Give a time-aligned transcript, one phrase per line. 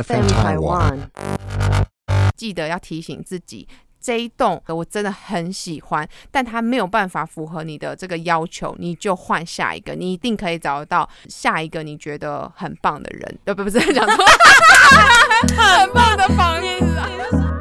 [0.00, 0.98] FM Taiwan。
[2.36, 3.68] 记得要提醒自己。
[4.00, 13.38] 这一栋我真的很喜欢，但它没有办法符合你的这个要求，你就换下一个，你一定可以找得到下一个你觉得很棒的人。
[13.44, 14.24] 呃，不，不是讲错，
[15.56, 17.51] 很棒的房子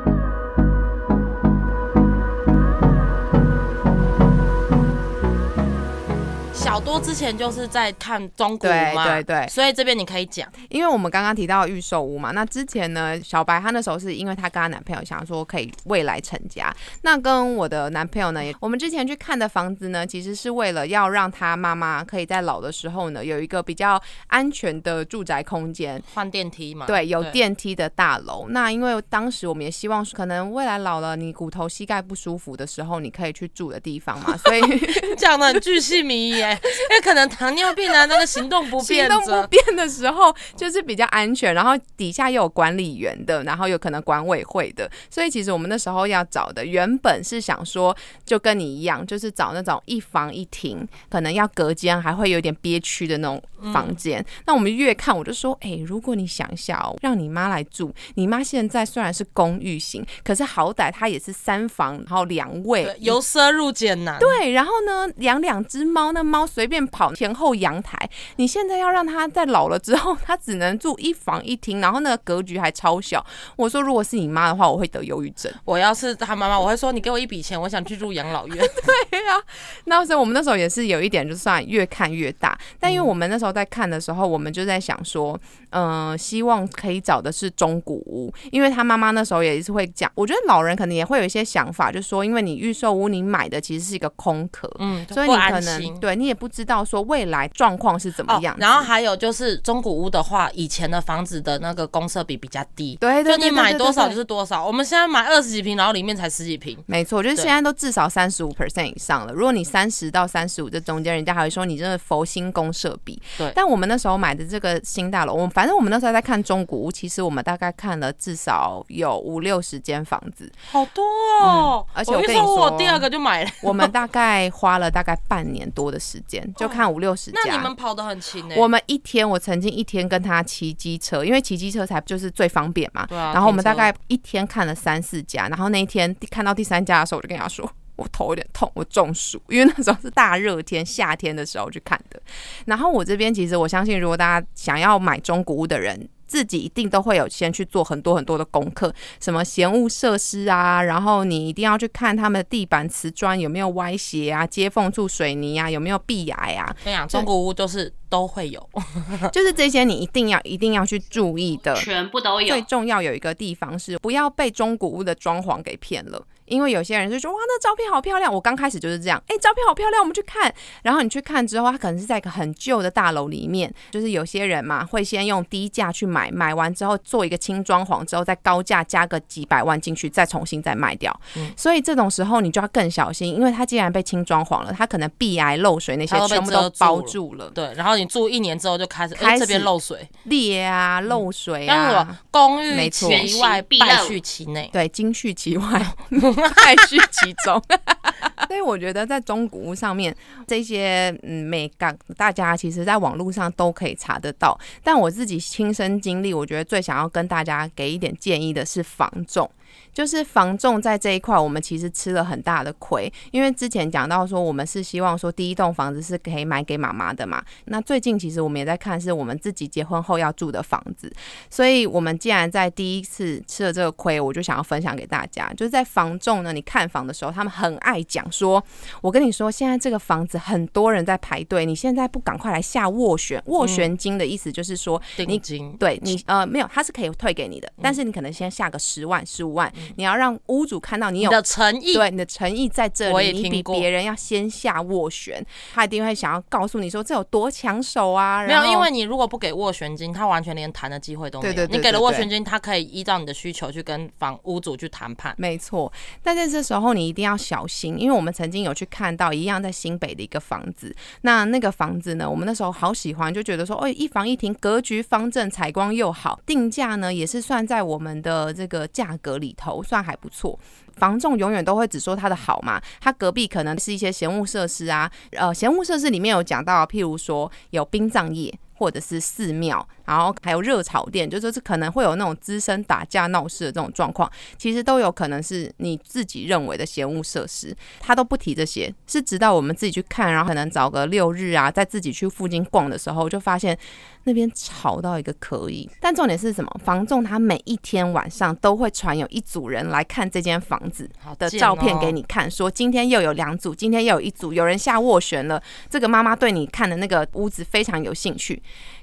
[6.71, 28.45] 小多之前就是在看中古对嘛，对对，所以这边你可以讲，因为我们刚刚提到预售屋嘛，那之前呢，小白她那时候是因为她跟她男朋友想说可以未来成家，那跟我的男朋友呢，也我们之前去看的房子呢，其实是为了要让他妈妈可以在老的时候呢，有一个比较安全的住宅空间，换电梯嘛，对，有电梯的大楼。
[28.47, 34.61] 那因为当时我们也希望，可能未来老了，你骨头膝盖不舒服的时候，你可以去住的地方嘛，所以
[35.19, 36.57] 讲的很巨细靡遗耶，
[36.91, 53.41] 因为可能糖尿病啊，那个行动不便行动不，便的时候，就是比较安全，然后底下又有管理员的，然后有可能管委会的，所以其实我们那时候要找的，原本是想说，就跟你一样，就是找那种一房一厅，可能要隔间，还会有点憋屈的那种
[53.73, 54.23] 房间。
[54.45, 67.97] 那我们越看，我就说，哎、如果你想一下哦，让你妈来住，你妈现在虽然是公寓型，可是好歹她也是三房，然后两卫，由奢入俭难，对，然后呢，养两只猫，那猫随便跑前后阳台。
[68.37, 73.25] 你现在要让它在老了之后，它只能住一房一厅，然后那个格局还超小。
[73.55, 75.51] 我说，如果是你妈的话，我会得忧郁症。
[75.65, 78.57] 我要是他妈妈，我会说你给我一笔钱，我想去住养老院。
[79.11, 79.41] 对呀、
[79.85, 82.57] 那所以我们那时候也是有一点，就算越看越大。
[82.79, 85.39] 但因为我们那时候在看的时候，我们就在想说，
[85.71, 95.81] 嗯、希望可以找的是中古屋，因为他妈妈那时候也是会讲，我觉得老人可能也会有一些想法，就是说，因为你预售屋你买的其实是一个空壳，嗯，所以你可能。
[95.99, 104.65] 对你也不知道说未来状况是怎么样、哦然后还有就是中古屋的话，以前的房子的那个公设比比较低，对就你买多少就是多少。
[104.65, 109.33] 我们现在买二十几平，然后里面才十几平，没错，就是对现在都至少三十五 percent 以上了。
[109.33, 113.21] 如果你三十到三十五这中间，人家还会说你真的佛心公社比。
[113.41, 121.03] 对但我们那时候买的这个新大楼，我们反正我们那时候在看中古屋，其实我们大概看了至少有五六十间房子，好多
[121.41, 121.85] 哦。
[121.87, 123.51] 嗯而且我跟你说我第二个就买了。
[123.61, 127.61] 我们大概花了大概半年多的时间， 就看五六十那你。
[127.61, 133.05] 们跑得很勤呢、我们一天，我曾经一天跟他骑机车，因为骑机车才就是最方便嘛。
[133.05, 137.71] 对啊，然后我们大概一天看了三四家，然后那一天看到第三家的时候，我就跟他说。
[138.01, 142.19] 我头有点痛，我中暑，因为那时候是大热天，夏天的时候去看的。
[142.65, 158.69] 然后我这边其实我相信，如果大家想要买中古屋的人，自己一定都会有先去做很多很多的功课，什么嫌物设施啊，然后你一定要去看他们的地板瓷砖有没有歪斜啊，接缝处水泥啊有没有壁癌啊，跟你讲，中古屋就是都会有。
[159.33, 161.75] 就是这些你一定要一定要去注意的。
[161.75, 162.61] 全部都有最。
[162.61, 168.31] 重要有一个地方是不要被中古屋的装潢给骗了，因为有些人就说哇，那照片好漂亮。
[168.31, 170.53] 我刚开始就是这样，哎、照片好漂亮，我们去看。
[170.83, 181.17] 然后你去看之后，它可能是在一个很旧的大楼里面，就是有些人嘛会先用低价去买，买完之后做一个轻装潢之后，再高价加个几百万进去，再重新再卖掉。
[181.37, 192.17] 嗯所以这种时候你就要更小心，因为它既然被轻装潢了，它可能壁癌漏水那些全部都包住了，对，然后你住一年之后就开始，开始哎这边漏水，裂啊、漏水啊么。
[192.31, 194.69] 公寓没错其外必絮其内。
[194.73, 195.95] 对，金絮其外，
[196.49, 197.61] 败絮其中。
[198.47, 200.15] 所以我觉得在中古屋上面
[200.45, 204.59] 这些嗯美感，大家其实在网络上都可以查得到。
[204.83, 209.49] 但我自己亲身经历，我觉得最想要跟大家给一点建议的是房仲。
[209.93, 217.43] 就是房仲在这一块，我们其实吃了很大的亏，因为之前讲到说，我们是希望说第一栋房子是可以买给妈妈的嘛。
[217.65, 221.11] 那最近其实我们也在看，是我们自己结婚后要住的房子。
[221.49, 228.63] 所以我们既然在第一次吃了这个亏，我就想要分享给大家，就是在房仲呢，你看房的时候，他们很爱讲说，
[229.01, 248.45] 我跟你说，现在这个房子很多人在排队，你现在不赶快来下斡旋，斡旋金的意思就是说，你定金对你呃没有，他是可以退给你的，但是你可能先下个十万、十五万，你要让屋主看到你有你的诚意，对你的诚意在这我也里，你比听别人要先下斡旋，他一定会想要告诉你说这有多抢手啊。
[248.45, 251.67] 没有，因为你如果不给斡旋金，他完全连谈的机会都没有。
[251.67, 255.33] 你给了斡旋金，他可以依照你的需求去跟房屋主去谈判。
[255.37, 255.91] 没错，
[256.23, 270.57] 但在这时候你一定要小心，因为我们曾经有去看到一样在新北的一个房子，那那个房子呢，我们那时候好喜欢，就觉得说，哦，一房一厅，格局方正，采光又好，定价呢也是算在我们的这个价格里头，算还不错。
[270.95, 278.51] 房仲永远都会只说它的好嘛，它隔壁可能是一些闲物设施啊，呃，闲物设施里面有讲到，譬如说有殡葬业。
[278.81, 284.27] 或者是寺庙，然后还有热炒店，就说是可能会有那种滋生打架闹事的这种状况，
[284.57, 293.77] 其实都有可能是你自己认为的闲物设施，他都不提这些，是直到我们自己去看，然后可能找个六日啊，在自己去附近逛的时候，就发现
[294.23, 295.89] 那边吵到一个可以。
[295.99, 296.71] 但重点是什么？
[296.83, 305.61] 房仲他每一天晚上都会传有一组人来看这间房子的照片给你看，说今天又有两组，今天又有一组，有人下斡旋了。
[305.89, 308.61] 这个妈妈对你看的那个屋子非常有兴趣。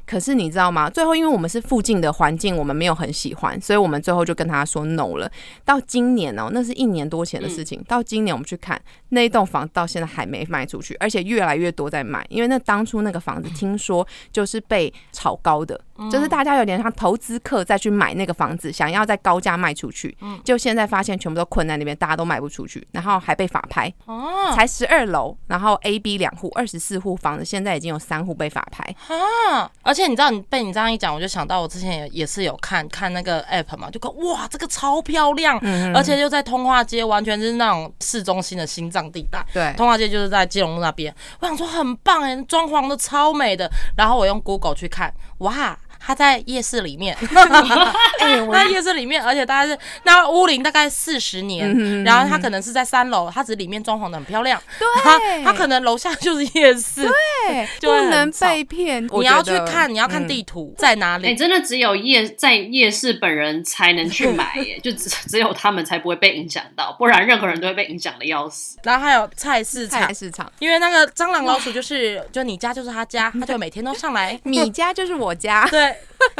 [0.08, 0.88] 可是你知道吗？
[0.88, 5.30] 最后因为我们是附近的环境，我们没有很喜欢，所以我们最后就跟他说 no 了。
[5.66, 7.84] 到今年哦，那是一年多前的事情。
[7.86, 12.24] 到今年我们去看那一栋房，到现在还没卖出去，而且越来越多在卖。
[12.30, 15.78] 因为那当初那个房子听说就是被炒高的，
[16.10, 20.16] 就是大家有点像投资客再去买那个房子，想要在高价卖出去。
[20.44, 23.92] 就现在发现全部都困在那边，大家都卖不出去，然后还被法拍。
[24.06, 28.84] 哦，才十二楼，然后 A、B 两户，二十四户房子，现在已经有三户被法拍。
[28.98, 30.08] 哈，而且。
[30.08, 35.60] 你知道，你被你这样一讲，我就想到我之前也也是有看看那个 app 嘛，就看哇，这个超漂亮，
[35.94, 39.44] 而且就在通化街，完全是那种市中心的心脏地带。
[39.52, 41.14] 对，通化街就是在基隆路那边。
[41.40, 43.70] 我想说很棒哎，装潢的超美的。
[43.98, 45.78] 然后我用 Google 去看，哇。
[45.98, 47.16] 他在夜市里面，
[48.20, 68.78] 哎，在夜市里面，而且大概是那屋龄大概四十年，然后他可能是在三楼，他只里面装潢的很漂亮，对，他可能楼下就是夜市，对， 不能被骗，你要去看，你要看地图在哪里，哎，真的只有夜在夜市本人才能去买，耶，就只只有他们才不会被影响到，不然任何人都会被影响的要死。
[68.82, 75.87] 然后还有菜市场，菜市场，因为那个蟑螂老鼠就是，就你家就是他家，他就每天都上来，你家就是我家，对。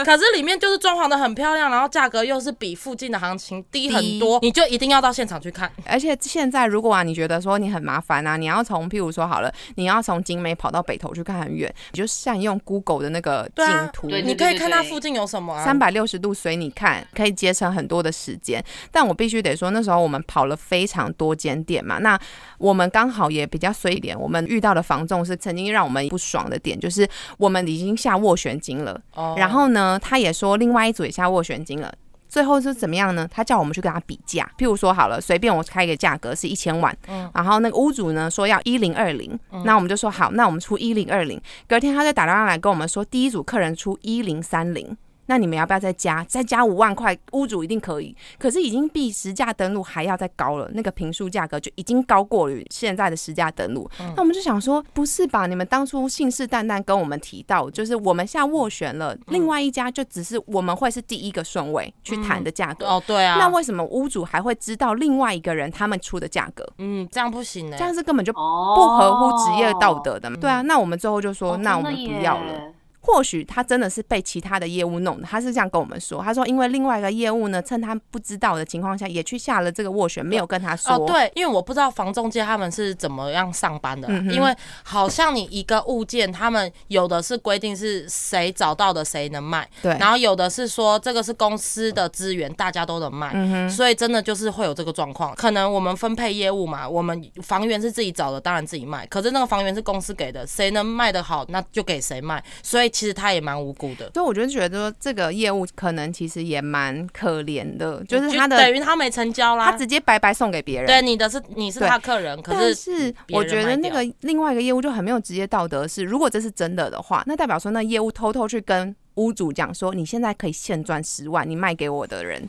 [0.05, 5.71] 可是里面就是装潢的很漂亮，然后价格又是比附近的行情低很多，你就一定要到现场去看。
[5.85, 18.63] 而且现在如果啊，你觉得说你很麻烦啊，你要从譬如说好了，你要从景美跑到北投去看很远，你就善用 Google 的那个景图，你可以看它附近有什么，三百六十度随你看，可以节省很多的时间。
[18.91, 22.19] 但我必须得说，那时候我们跑了非常多间店嘛，那
[22.59, 29.01] 我们刚好也比较衰一点，我们遇到的房仲是曾经让我们不爽的点，就是我们已经下斡旋金了，
[29.39, 29.99] 然后呢。
[30.01, 31.93] 他也说另外一组也下斡旋金了，
[32.29, 33.29] 最后是怎么样呢？
[33.31, 44.97] 他叫我们去跟他比价，譬如说好了，随便我开一个价格是一千万，嗯，然后那个屋主呢说要一零二零，那我们就说好，那我们出一零二零，隔天他就打电话来跟我们说，第一组客人出一零三零。
[45.29, 46.25] 那你们要不要再加？
[46.25, 48.15] 再加五万块，屋主一定可以。
[48.39, 53.89] 可是已经比实价登录还要再高了，那个平数价格就已经高过于现在的实价登录。
[54.17, 55.47] 那我们就想说，不是吧？
[55.47, 62.87] 你们当初信誓旦旦跟我们提到，就是我们下斡旋了，另外一家就只是我们会是第一个顺位去谈的价格。
[62.87, 63.37] 哦，对啊。
[63.39, 66.67] 那为什么屋主还会知道另外一个人他们出的价格？
[66.79, 67.77] 嗯，这样不行呢。
[67.79, 70.29] 这样是根本就不合乎职业道德的。
[70.37, 72.73] 对啊，那我们最后就说，那我们不要了。
[73.09, 76.23] 或许他真的是被其他的业务弄的，他是这样跟我们说。
[76.23, 80.93] 他说，因为另外一个业务呢，趁他不知道的情况下，也去下了这个斡旋，没有跟他说。
[80.93, 95.35] 哦，对，因为我不知道房中介他们是怎么样上班的，因为好像你一个物件，他们有的是规定是谁找到的谁能卖，对，然后有的是说这个是公司的资源，大家都能卖，嗯所以真的就是会有这个状况。
[95.35, 102.93] 可能我们分配业务嘛，我们房源是自己找的，当然自己卖，可是那个房源是公司给的，谁能卖得好，那就给谁卖，所以。
[102.99, 110.87] 其实他也蛮无辜的，所以我就觉得说这个业务可能其实也蛮可怜的，就是他的等于他没成交啦，他直接白白送给别人。
[110.89, 115.87] 对，你的是你是他客人，可是是我觉得那个另外一个业务就很没有职业道德。
[115.87, 122.43] 是如果这是真的的话，那代表说那业务偷偷去跟屋主讲说，你现在可以现赚十万，你卖给我的人，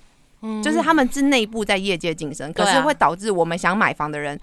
[0.63, 4.39] 就是他们是内部在业界晋升，可是会导致我们想买房的人。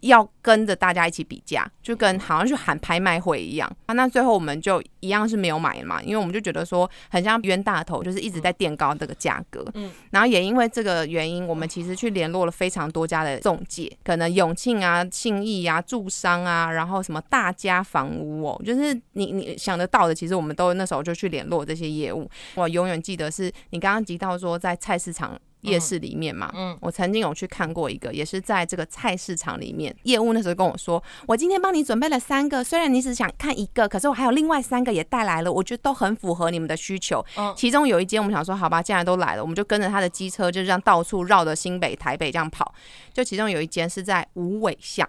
[0.00, 3.92] 要跟着大家一起比价，就跟好像去喊拍卖会一样啊。
[3.94, 9.64] 那最后我们就一样是没有买嘛，因为我们就觉得说很像冤大头，就是一直在垫高这个价格。
[9.74, 22.30] 嗯，然后也因为这个原因，我们其实去联络了非常多家的中介，可能永庆啊、信义啊、住商啊，然后什么大家房屋哦，就是你你想得到的，其实我们都那时候就去联络这些业务。
[22.54, 25.38] 我永远记得是你刚刚提到说在菜市场。
[25.62, 37.24] 夜市里面嘛，嗯，我曾经有去看过一个，也是在这个菜市场里面，业务那时候跟我说，我今天帮你准备了三个，虽然你只想看一个，可是我还有另外三个也带来了，我觉得都很符合你们的需求。
[37.36, 42.72] 嗯，其中有一间我们想说，好吧，既然都来了，我们就跟着他的机车，就这样到处绕着新北、台北这样跑。
[43.12, 45.08] 就其中有一间是在五尾巷。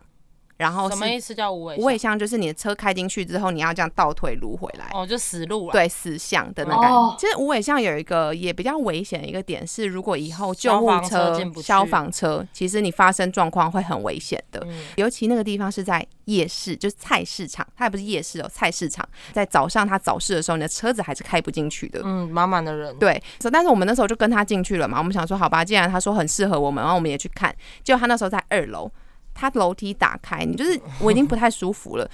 [0.59, 4.91] 然后什么意思叫无尾无尾巷，就是你的车开进去之后，你要这样倒退撸回来。
[4.93, 6.95] 哦，就死路了。，对死巷的那感觉。
[6.95, 14.61] 哦其实无尾巷有一个也比较危险的一个点是，如果以后救护车消防车，其实你发生状况会很危险的。
[14.67, 19.07] 嗯尤其那个地方是在夜市，就是菜市场，它也不是夜市哦，菜市场。
[19.31, 22.01] 在早上它早市的时候，你的车子还是开不进去的。
[22.03, 22.93] 嗯，满满的人。
[22.97, 27.55] 对，所以但是我们那时候就跟他进去了嘛，我们想说好吧，既然他说很适合我们，然后我们也去看。
[27.81, 28.91] 结果他那时候在二楼，
[29.39, 32.09] 他楼梯打开，你就是我已经不太舒服了。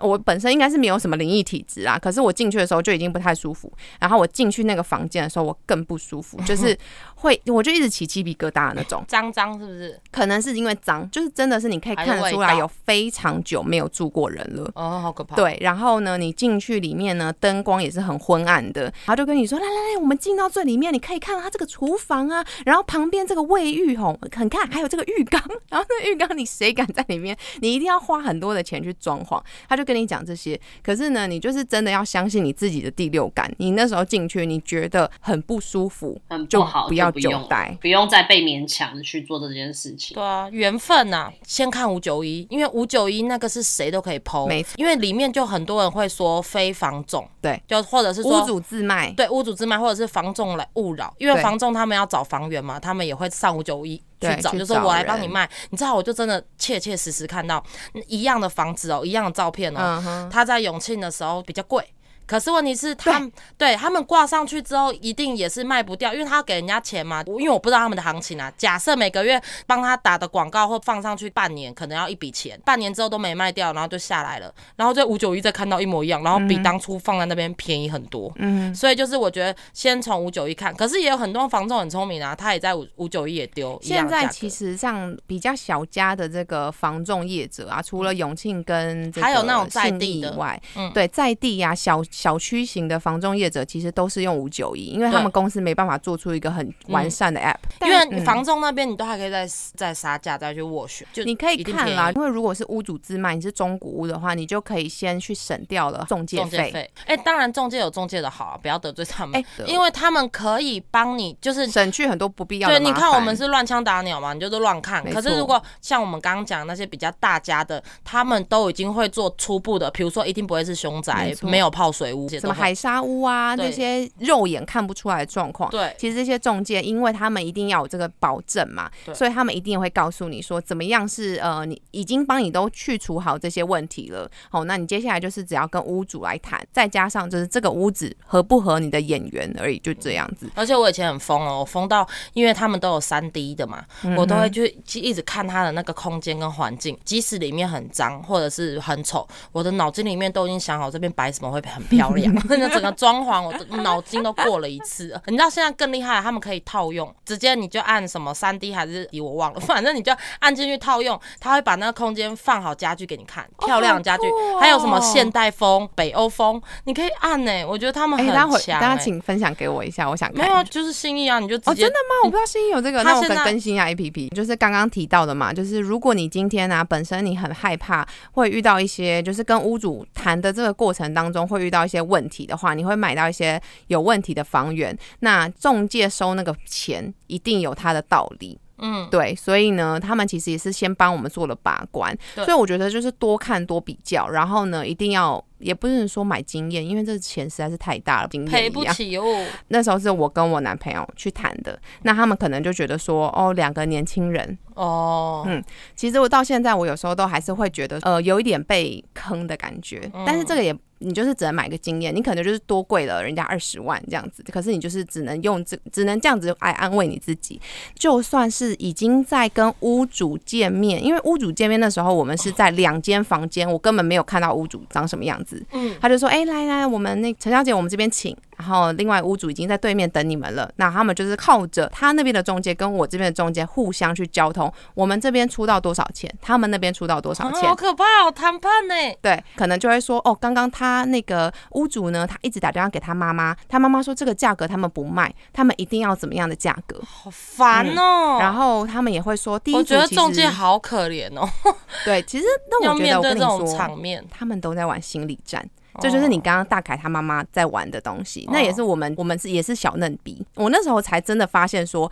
[0.00, 3.70] 我本身应该是没有什么灵异体质啊，可是我进去的时候就已经不太舒服。
[3.98, 6.76] 然后我进去那个房间的时候，我更不舒服， 就是
[7.14, 9.04] 会我就一直起鸡皮疙瘩的那种。
[9.06, 10.00] 脏脏是不是？
[10.10, 14.70] 可能是因为脏，就是真的是你可以看得出来有非常久没有住过人了。
[14.74, 27.36] 哦，好可怕。，对，然后呢，你进去里面呢，灯光也是很昏暗的，然后就跟你说，来来来，我们进到最里面，你可以看到它这个厨房啊，然后旁边这个卫浴吼，很看还有这个浴缸， 然后那个浴缸你谁敢在里面？
[27.60, 29.40] 你一定要花很多的钱去装潢。
[29.68, 36.16] 他就跟你讲这些，可是呢，你就是真的要相信你自己的第六感，你那时候进去，你觉得很不舒服，
[36.48, 37.76] 就很不好，不要久待。
[37.80, 40.14] 不用再被勉强去做这件事情。
[40.14, 44.74] 对啊，缘分呐、先看五九一，因为五九一那个是谁都可以剖，没错。
[44.76, 55.48] 因为里面就很多人会说非房仲，对，就或者是说屋主自卖，对屋主自卖，或者是房仲来勿扰，因为房仲他们要找房源嘛，他们也会上五九一去找，就说我来帮你卖。
[55.70, 57.64] 你知道，我就真的切切实实看到
[58.06, 61.84] 一样的房子哦，一样的照片哦，他在永庆的时候比较贵。
[62.30, 67.24] 可是问题是，他们对他们挂上去之后，一定也是卖不掉，因为他要给人家钱嘛。
[67.26, 68.52] 我因为我不知道他们的行情啊。
[68.56, 74.54] 假设每个月帮他打的广告或放上去半年，可能要一笔钱，半年之后都没卖掉，然后就下来了。
[74.76, 78.30] 然后在五九一再看到一模一样，然后比当初放在那边便宜很多。
[78.36, 106.90] 嗯，所以就是我觉得先从五九一看，可是也有很多房仲很聪明啊，他也在五五九一也丢现在其实像比较小家的这个房仲业者啊，除了永庆跟还有那种在地的以外，嗯对在地呀、小小区型的房仲业者，其实都是用五九一，因为他们公司没办法做出一个很完善的 app，、因为嗯房仲那边你都还可以再再杀价再去斡旋，就你可以看啦，因为如果是屋主自卖，你是中古屋的话，你就可以先去省掉了中介费。
[107.06, 111.70] 哎、当然中介有中介的好啊，不要得罪他们，哎因为他们可以帮你，就是。
[111.70, 115.04] 省去很多不必要的对，你看我们是乱枪打鸟嘛，你就是乱看。
[115.12, 125.70] 可是如果像我们刚刚讲那些比较大家的，他们都已经会做初步的，比如说一定不会是凶宅没有泡水屋，什么海沙屋啊，对那些肉眼看不出来的状况。
[125.70, 134.30] 对其实这些中介，因为他们一定要有这个保证嘛，所以他们一定会告诉你说，怎么样是呃，你已经帮你都去除好这些问题了。
[134.48, 140.50] 好，那你接下来就是只要跟屋主来谈，再加上就是这个屋子合不合你的眼缘而已，就这样子。
[140.54, 155.20] 而且我以前很疯哦，我疯到，因为他们都有三 D 的嘛，嗯我都会去去一直看他的那个空间跟环境，即使里面很脏或者是很丑，我的脑筋里面都已经想好这边摆什么会很漂亮， 那整个装潢我的脑筋都过了一次了。
[155.26, 164.22] 你知道现在更厉害，他们可以套用，直接你就按什么三 D 还是我忘了，反正你就按进去套用，他会把那个空间放好家具给你看，漂亮的家具，
[164.60, 169.04] 还有什么现代风、北欧风，你可以按呢、我觉得他们哎、很待会强、大家欸。
[169.04, 170.44] 请分享给我一下，我想看。
[170.44, 172.14] 没有啊，就是心意啊，你就直哦，接、真的吗？
[172.24, 174.28] 我不知道新意有这个，那我他现在可更新一下 A P P。
[174.30, 188.58] 就是刚刚提到的嘛，就是如果你今天啊本身你很害怕会遇到一些，就是跟屋主谈的这个过程当中会遇到一些问题的话，你会买到一些有问题的房源，那中介收那个钱一定有他的道理。
[188.82, 198.82] 嗯，对，所以呢，他们其实也是先帮我们做了把关，所以我觉得就是多看多比较，然后呢，一定要也不是说买经验，因为这钱实在是太大了，经验赔不。
[198.86, 199.22] 起哦。
[199.68, 205.62] 那时候是我跟我男朋友去谈的，那他们可能就觉得说，哦，两个年轻人，哦，嗯
[205.94, 210.10] 其实我到现在我有时候都还是会觉得，呃，有一点被坑的感觉。
[210.24, 217.60] 但是这个也，你就是只能买个经验，你可能就是多贵了人家二十万这样子，可是你就是只能用这，只能这样子来安慰你自己。
[217.94, 225.64] 就算是已经在跟屋主见面，因为屋主见面的时候，我们是在两间房间，我根本没有看到屋主长什么样子。
[225.72, 230.70] 嗯，他就说：“哎、来来，我们那陈小姐，我们这边请。”然后另外屋主已经在对面等你们了。
[230.76, 237.74] 那他们就是靠着他那边的中介跟我这边的中介互相去交通，我们这边出到多少钱，他们那边出到多少钱啊好。
[237.74, 238.94] 可怕哦，谈判呢？
[239.22, 247.00] 对，可能就会说哦，刚刚他那个屋主呢，他一直打电话给他妈妈，他妈妈说这个价格他们不卖，他们一定要怎么样的价格。
[247.06, 248.36] 好烦哦。
[248.38, 251.48] 然后他们也会说，第一我觉得中介好可怜哦，
[252.04, 255.66] 对，其实那要我觉得我跟你说，场面，他们都在玩心理战。
[256.00, 260.44] 这就是你刚刚大凯他妈妈在玩的东西，那也是我们我们是也是小嫩逼。
[260.54, 262.10] 我那时候才真的发现说，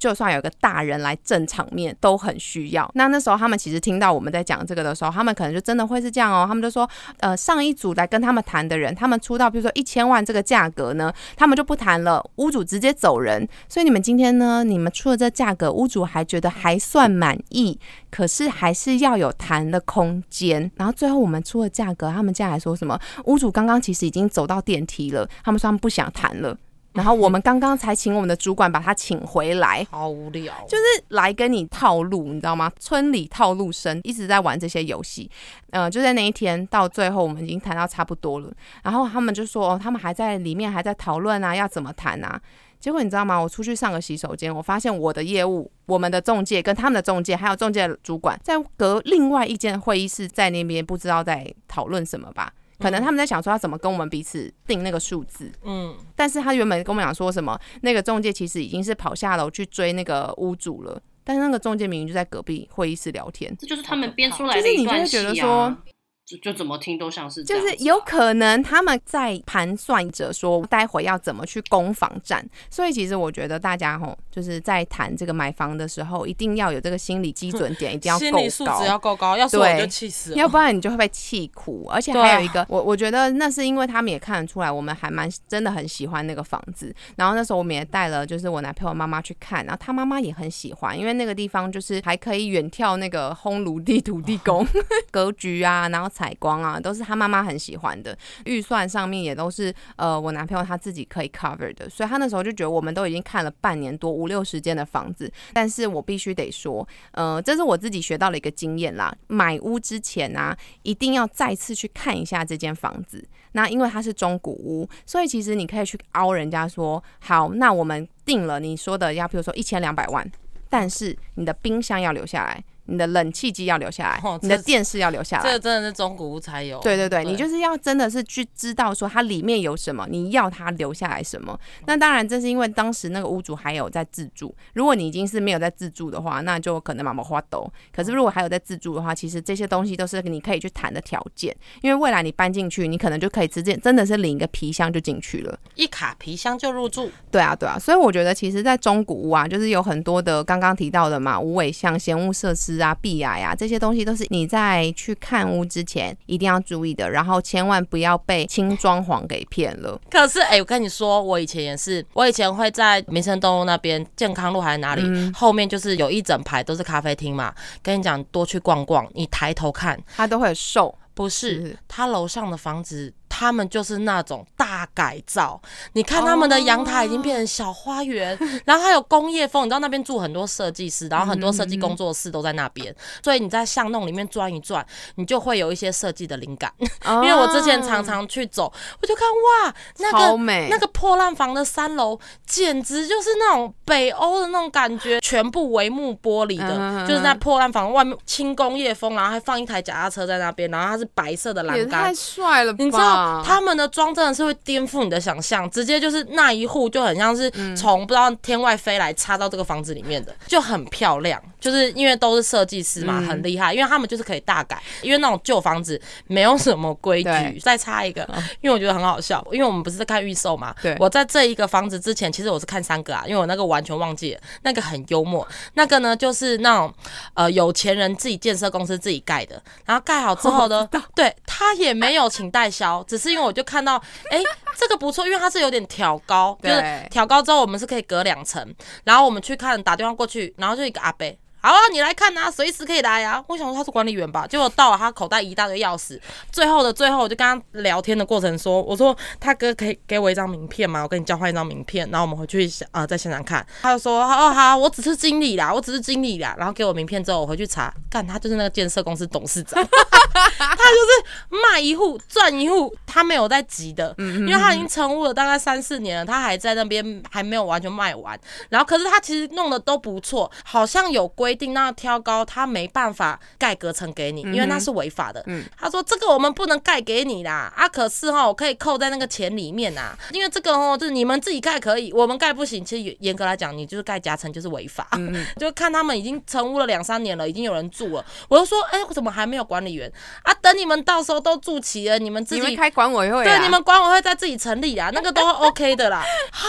[0.00, 2.90] 就算有个大人来镇场面，都很需要。
[2.94, 6.46] 那那时候他们其实听到我们在讲这个的时候，他们可能就真的会是这样哦。
[6.48, 6.88] 他们就说，
[7.18, 13.46] 呃，上一组来跟他们谈的人，他们出到比如说一千万这个价格呢，他们就不谈了，屋主直接走人。
[13.68, 17.78] 所以你们今天呢，你们出了这价格，屋主还觉得还算满意，
[18.10, 20.70] 可是还是要有谈的空间。
[20.76, 22.98] 然后最后我们出了价格，他们家还说什么？
[23.26, 26.56] 屋主刚刚其实已经走到电梯了，他们说他们不想谈了。
[26.92, 32.70] 然后我们刚刚才请我们的主管把他请回来，好无聊，就是来跟你套路，你知道吗？
[32.80, 35.30] 村里套路生一直在玩这些游戏。
[35.70, 42.40] 呃，就在那一天到最后，我们已经谈到差不多了，然后他们就说，他们还在里面还在讨论啊，要怎么谈啊？
[42.80, 43.38] 结果你知道吗？
[43.38, 52.52] 我出去上个洗手间，我发现我的业务、我们的中介跟他们的中介，还有中介主管，在隔另外一间会议室，在那边不知道在讨论什么吧。
[52.80, 65.76] 可能他们在想说要怎么跟我们彼此定那个数字，嗯，但是他原本跟我们讲说什么，那个中介其实已经是跑下楼去追那个屋主了，但是那个中介明明就在隔壁会议室聊天，这就是他们编出来的一段戏啊。
[65.76, 65.92] 就
[66.38, 81.86] 就怎么听都像是，就是有可能他们在盘算着说待会要怎么去攻防战，所以其实我觉得大家吼就是在谈这个买房的时候，一定要有这个心理基准 点，一定要够高，要够高，要是我就气死，要不然你就会被气哭。
[81.90, 86.94] 而且还有一个，我我觉得那是因为他们也看得出来，我们还蛮真的很喜欢那个房子。
[87.16, 94.66] 然后那时候我们也带了就是我男朋友妈妈去看，然后他妈妈也很喜欢，因为那个地方就是还可以远眺那个烘炉地土地公
[95.10, 96.08] 格局啊，然后。
[96.20, 120.30] 采光啊，都是他妈妈很喜欢的，预算上面也都是呃我男朋友他自己可以 cover 的，所以他那时候就觉得我们都已经看了半年多五六十间的房子，但是我必须得说，呃，这是我自己学到了一个经验啦，买屋之前啊，一定要再次去看一下这间房子，那因为它是中古屋，所以其实你可以去凹人家说，好，那我们定了你说的要，比如说一千两百万，
[120.68, 122.62] 但是你的冰箱要留下来。
[122.90, 126.80] 你的冷气机要留下来，你的电视要留下来，这个真的是中古屋才有。
[126.80, 131.58] 对对对，你就是要真的是去知道说它里面有什么，你要它留下来什么。
[131.86, 134.54] 那当然，这是因为当时那个屋主还有在自住。
[134.74, 137.70] 如果你已经是没有在自住的话，那就可能慢慢花抖。
[137.94, 141.56] 可是如果还有在自住的话，其实这些东西都是你可以去谈的条件。
[141.82, 147.10] 因为未来你搬进去，你可能就可以直接真的是领一个皮箱就进去了，一卡皮箱就入住。
[147.30, 153.54] 对啊对啊，所以我觉得其实，在中古屋啊，就是有很多的刚刚提到的嘛，无尾巷、闲物设施啊、壁癌呀。
[153.54, 160.00] 这些东西都是你在去看屋之前一定要注意的，然后千万不要被轻装潢给骗了。
[160.10, 167.54] 可是，哎，我跟你说，我以前也是，我以前会在民生东路那边健康路还是哪里，后面就是有一整排都是咖啡厅嘛。
[167.82, 170.94] 跟你讲，多去逛逛，你抬头看，它都会瘦。
[171.12, 173.12] 不是，他楼上的房子。
[173.30, 175.58] 他们就是那种大改造，
[175.92, 186.70] 你看他们的阳台已经变成小花园，然后还有工业风，你知道那边住很多设计师，然后很多设计工作室都在那边，所以你在巷弄里面转一转，你就会有一些设计的灵感。
[187.06, 190.36] 因为我之前常常去走，我就看哇，那个
[190.68, 203.19] 那个破烂房的三楼，简直就是那种北欧的那种感觉，全部帷幕玻璃的，就是在破烂房外面轻工业风，然后还放一台脚踏车在那边，然后它是白色的栏杆，太帅了，你知道。
[203.44, 211.40] 他们的装真的是会颠覆你的想象，直接就是那一户就很像是从不知道天外飞来插到这个房子里面的，就很漂亮。
[211.60, 214.82] 就是因为都是设计师嘛，很厉害，因为他们就是可以大改。
[215.02, 217.60] 因为那种旧房子没有什么规矩。
[217.60, 218.26] 再插一个，
[218.62, 220.74] 因为我觉得很好笑，因为我们不是在看预售嘛。
[220.80, 220.96] 对。
[220.98, 225.46] 我在这一个房子之前，其实我是看三个啊，因为我那个完全忘记了，那个很幽默。
[225.74, 226.92] 那个呢，就是那种
[227.34, 234.40] 呃有钱人自己建设公司自己盖的，然后盖好之后呢， 对他也没有请代销，只是因为我就看到，哎，
[234.78, 238.64] 这个不错，因为它是有点挑高，就是挑高之后我们是可以隔两层，
[239.02, 241.26] 然后我们去看，打电话过去，然后就一个阿伯。
[241.62, 243.42] 好啊，你来看呐，随时可以来呀。
[243.46, 246.18] 我想说他是管理员吧，结果到了他口袋一大堆钥匙。
[246.50, 251.02] 最后的最后，我就跟他聊天的过程说：“我说他哥可以给我一张名片吗？
[251.02, 259.86] 我跟你交换一张名片，然后我们回去啊在现场看。”他就说：“哦好，我只是经理啦，我只是经理啦。”然后给我名片之后，我回去查，干他就是那个建设公司董事长，
[260.32, 268.38] 他就是卖一户赚一户，他没有在急的，因为他已经成屋了大概三四年了，他还在那边还没有完全卖完。
[268.70, 271.49] 然后可是他其实弄的都不错，好像有规。
[271.50, 275.42] 规定，那挑高他没办法盖隔层给你，因为那是违法的。
[275.46, 282.84] 嗯他说这个我们不能盖给你啦，啊，可是哈，我可以扣在那个钱里面呐，因为这个哦，就是你们自己盖可以，我们盖不行。
[282.84, 285.08] 其实严格来讲，你就是盖夹层就是违法。
[285.12, 290.10] 嗯 就看他们已经成屋了两三年了，已经有人住了，我就说，哎、我怎么还没有管理员
[290.44, 290.54] 啊？
[290.62, 293.44] 等你们到时候都住齐了，你们自己开管委会啊？
[293.44, 296.22] 对，你们管委会再自己成立啊，那个都 OK 的啦。
[296.52, 296.68] 哈，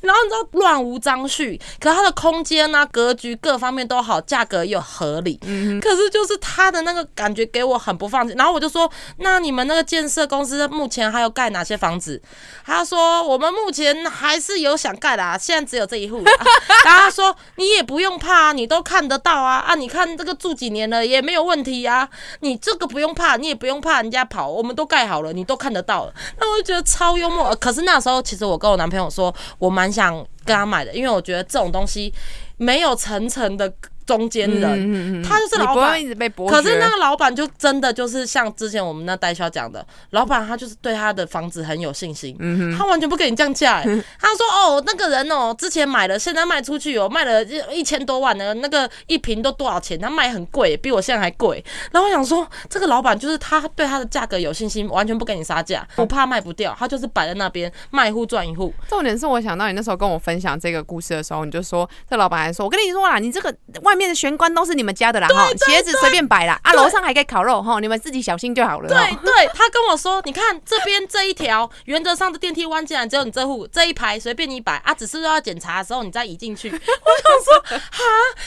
[0.00, 5.36] 然后你知道乱无章序，可它的空间啊、格局各方面都好，价格又合理。
[5.80, 8.36] 可是就是他的那个感觉给我很不放心。
[8.36, 12.20] 然后我就说，那你们那个建设公司目前还有盖哪些房子？
[12.64, 16.32] 他说我们目前还是有想盖的啊，现在只有这一户啦。
[16.84, 22.08] 然后他说你也不用怕啊，你都看得到啊啊，你看这个住几年了也没有问题啊，
[22.40, 26.14] 你这个不用怕，你也不用怕人家跑，我们都盖好了，你都看得到了。
[26.38, 27.54] 那我就觉得超幽默。
[27.56, 32.12] 可是那时候其实我跟我男朋友说，我蛮想跟他买的，因为我觉得这种东西
[32.56, 33.72] 没有层层的
[34.06, 36.50] 中间人，他就是老板一直被剥削。
[36.50, 44.04] 可是那个老板就真的就是像之前我们那代销讲的，老板他就是对他的房子很有信心，嗯他完全不给你降价、欸。
[44.20, 49.98] 他说哦，那个人哦，之前买了，现在卖出去哦，卖了一千多万的，那个一瓶都多少钱？
[49.98, 51.64] 他卖很贵，比我现在还贵。
[51.90, 58.72] 然后我想说，这个老板就是他对他的价格有信心，完全不给你杀价，不怕卖不掉，他就是摆在那边卖一户赚一户。
[58.88, 63.54] 重点是我想到你那时候跟我分享这个故事的时候，你就说这老板还说，我跟你说啦，你这个
[63.92, 68.88] 外面的玄关都是你们家的啦，哈，鞋子随便摆啦，啊，楼上还可以烤肉哈，你们自己小心就好了。
[68.88, 76.70] 对对，他跟我说，你看这边这一条， 原则上的电梯弯进来只有你这户这一排随便你摆啊，只是要检查的时候你再移进去。
[76.72, 78.02] 我想说，哈，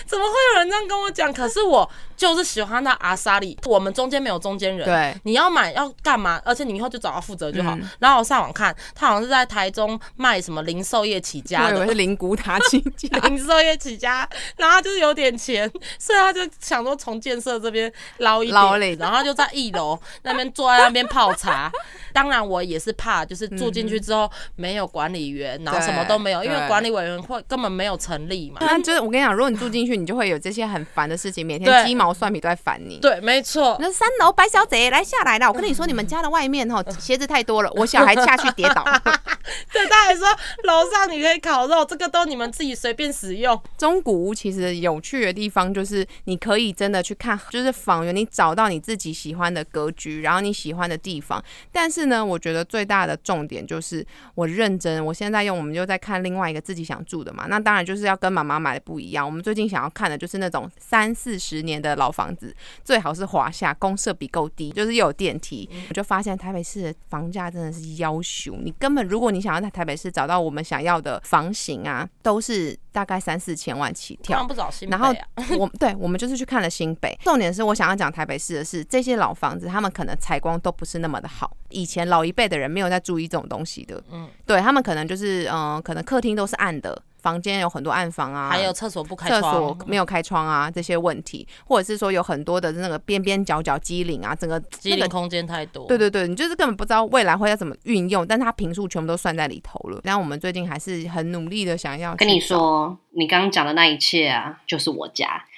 [0.08, 1.32] 怎么会有人这样跟我讲？
[1.32, 4.86] 可是我就是喜欢那阿莎里，我们中间没有中间人。
[4.86, 6.42] 对你要买要干嘛？
[6.46, 7.76] 而且你以后就找他负责就好。
[7.76, 11.86] 嗯然后我上网看，他好像是在台中卖什么零售业起家的。
[11.88, 13.10] 是灵骨塔起家。
[13.28, 21.72] 零售业起家，然后他就是有点钱， 所以他就想说从建设这边捞一捞然后他就在一楼那边坐在那边泡茶。
[22.14, 28.58] 当然我也是怕，就是住进去之后没有管理员，然后什么都没有，因为管理委员会根本没有成立嘛。
[28.62, 33.00] 那就是我跟你讲，如果你住进去，你就会有这些很烦的事情，每天对鸡毛蒜皮都在烦你。
[33.00, 33.76] 对，没错。
[33.80, 38.84] 那三楼白小姐来下来了，我跟你说，你们家的外面哈 鞋子太多了，我小孩下去跌倒。
[39.74, 40.28] 对，他还说
[40.64, 43.60] 楼上你可以烤肉，这个都你们自己随便使用。
[43.78, 51.44] 中古屋其实有趣的地方就是，你可以真的去看，就是房源，你找到你自己喜欢的格局，然后你喜欢的地方。
[51.72, 57.46] 但是呢，我觉得最大的重点就是我认真，我现在用，我们就在看另外一个自己想住的嘛。
[57.48, 59.26] 那当然就是要跟妈妈买的不一样。
[59.26, 65.70] 我们最近想要看的就是那种三四十年的老房子，最好是华夏，公设比够低，就是又有电梯。
[65.90, 74.46] 我就发现台北市的房价真的是要求，你根本如果你想要在台北市找到我们想要的房型啊，都是大概三四千万起跳。
[74.46, 75.46] 不找新北然后啊？
[75.58, 81.56] 我对我们就是去看了新北，重点是我想要讲台北市的是这些老房子，他们可能采光都不是那么的好。
[81.70, 95.88] 以前老一辈的人没有在注意这种东西的，嗯嗯，对他们可能就是嗯、呃可能客厅都是暗的，房间有很多暗房啊，还有厕所不开厕窗，所没有开窗啊这些问题，或者是说有很多的那个边边角角机灵啊，整个机灵空间太多。
[95.88, 100.00] 对对对，你就是根本不知道未来会要怎么运用，但是它平数全部都算在里头了。
[100.04, 105.42] 然后我们最近还是很努力的想要跟你，说，你刚刚讲的那一切啊，就是我家。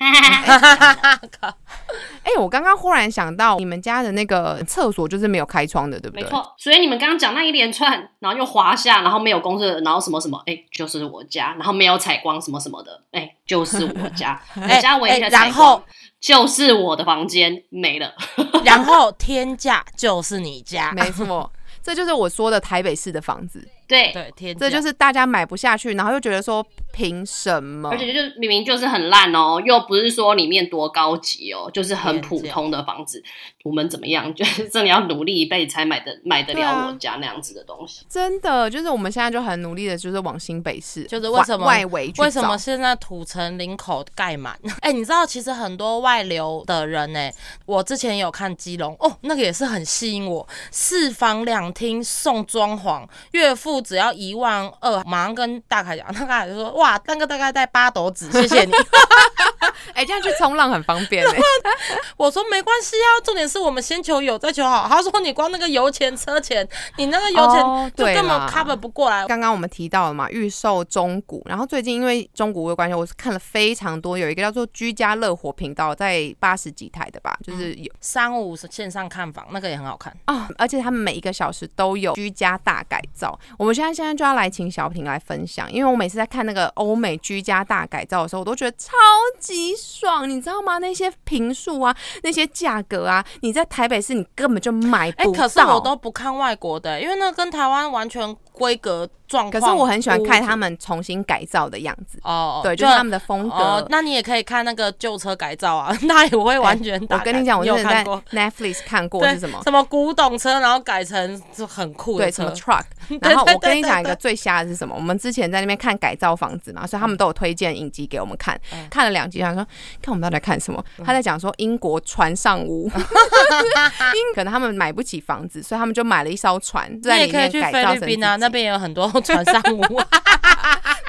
[2.23, 6.23] 哎、我刚刚忽然想到，你们家的那个厕所就是没有开窗的，对不对？
[6.23, 15.83] 没错，所以你们刚刚讲那一连串，然后又滑下，然后没有公厕，然后什么什么，哎、就是我家，然后没有采光什么什么的，哎、就是我家， 我家唯一的哎采然后光
[16.19, 18.13] 就是我的房间没了。
[18.63, 21.49] 然后天价就是你家，没错，
[21.81, 26.65] 这就是我说的台北市的房子，对，对天，这就是大家买不下去，然后又觉得说
[26.97, 27.89] 凭什么？
[27.91, 33.23] 而且就是明明就是很烂哦，又不是说里面多高级哦，就是很普通的房子。
[33.63, 34.25] 我们怎么样？
[34.33, 38.03] 就是真的要努力一辈子才买的买得了我家那样子的东西。
[38.09, 44.57] 真的就是我们现在就很努力的，就是往新北市，就是为什么外外围为什么现在土城林口盖满？
[44.81, 47.29] 哎、你知道其实很多外流的人呢、
[47.65, 58.71] 我之前有看基隆哦，那个也是很吸引我，四房两厅送装潢，月付只要一万二，马上跟大凯讲，大凯就说哇，那个大概在八斗子，谢谢你。
[59.93, 61.37] 哎、这样去冲浪很方便哎、
[62.17, 64.87] 我说没关系啊，重点是我们先求有再求好。
[64.87, 69.25] 他说你光那个油钱车钱，你那个油钱就根本 cover 不过来。
[69.27, 80.15] 刚刚我们提到了嘛，预售中古，然后最近因为中古屋的关系，我是看了非常多，有一个叫做居家乐活频道，在八十几台的吧，就是有三五是线上看房，那个也很好看。
[80.25, 83.37] 啊、而且他们每一个小时都有居家大改造。
[83.57, 88.91] 我们现在现在就要来请小平来分享，因为我每次在看那个欧美居家大改造的时候，我都觉得超
[89.39, 90.77] 级级爽，你知道吗？
[90.77, 95.41] 那些平数啊，那些价格啊，你在台北市你根本就买、不到。
[95.41, 99.61] 可是我都不看外国的、因为那跟台湾完全规格状况。
[99.61, 103.55] 可是我很喜欢看他们们重新改造的样子，哦，对，就是他们的风格。
[103.55, 108.03] 哦，那你也可以看那个旧车改造啊，那也会完全我跟你讲，我有在。
[108.31, 109.59] Netflix 看过是什么？
[109.63, 112.83] 什么古董车，然后改成就很酷的对，车，什么 truck。
[113.21, 114.95] 然后我跟你讲一个最瞎的是什么？
[114.95, 119.65] 我们之前在那边看改造房子嘛，所以他们都有推荐影集给我们看，嗯看了两集，他说
[120.01, 120.83] 看我们到底在看什么？
[121.05, 129.81] 他在讲说英国船上屋， 英可能他们买不起房子，所以他们就买了一艘船，你在里也可以去面改造成菲律宾啊，那边也有很多船上屋。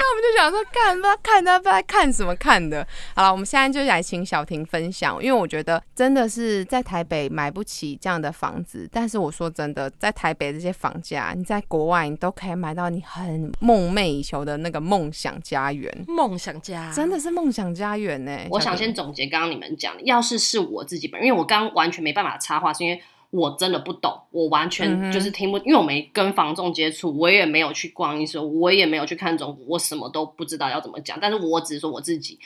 [0.01, 2.87] 那我们就想说，看他看他不知道看什么看的。
[3.14, 31.19] 好了，我们现在就来请小婷分享，因为我觉得真的是在台北买不起这样的房子，但是我说真的，在台北这些房价，你在国外你都可以买到你很梦寐以求的那个梦想家园，梦想家真的是梦想家园呢、我想先总结刚刚你们讲的，要是是我自己本人，因为我刚刚完全没办法插话，是因为我真的不懂，我完嗯全就是听不，因为我没跟房仲接触，我也没有去逛一手，我也没有去看中古，我什么都不知道要怎么讲。
[31.21, 32.38] 但是我只是说我自己，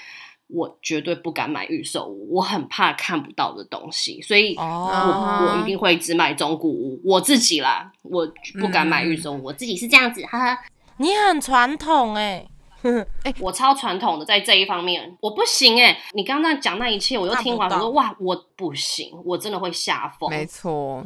[0.49, 7.01] 我绝对不敢买预售屋，我很怕看不到的东西，所以我、哦，我一定会只买中古屋。
[7.05, 8.27] 我自己啦，我
[8.61, 10.65] 不敢买预售屋，我自己是这样子，哈哈。
[10.99, 12.47] 你很传统哎、
[13.41, 20.29] 我超传统的在这一方面，我不行哎、你刚刚讲那一切，我又听完，我说哇，我不行，我真的会吓疯。
[20.31, 21.05] 没错。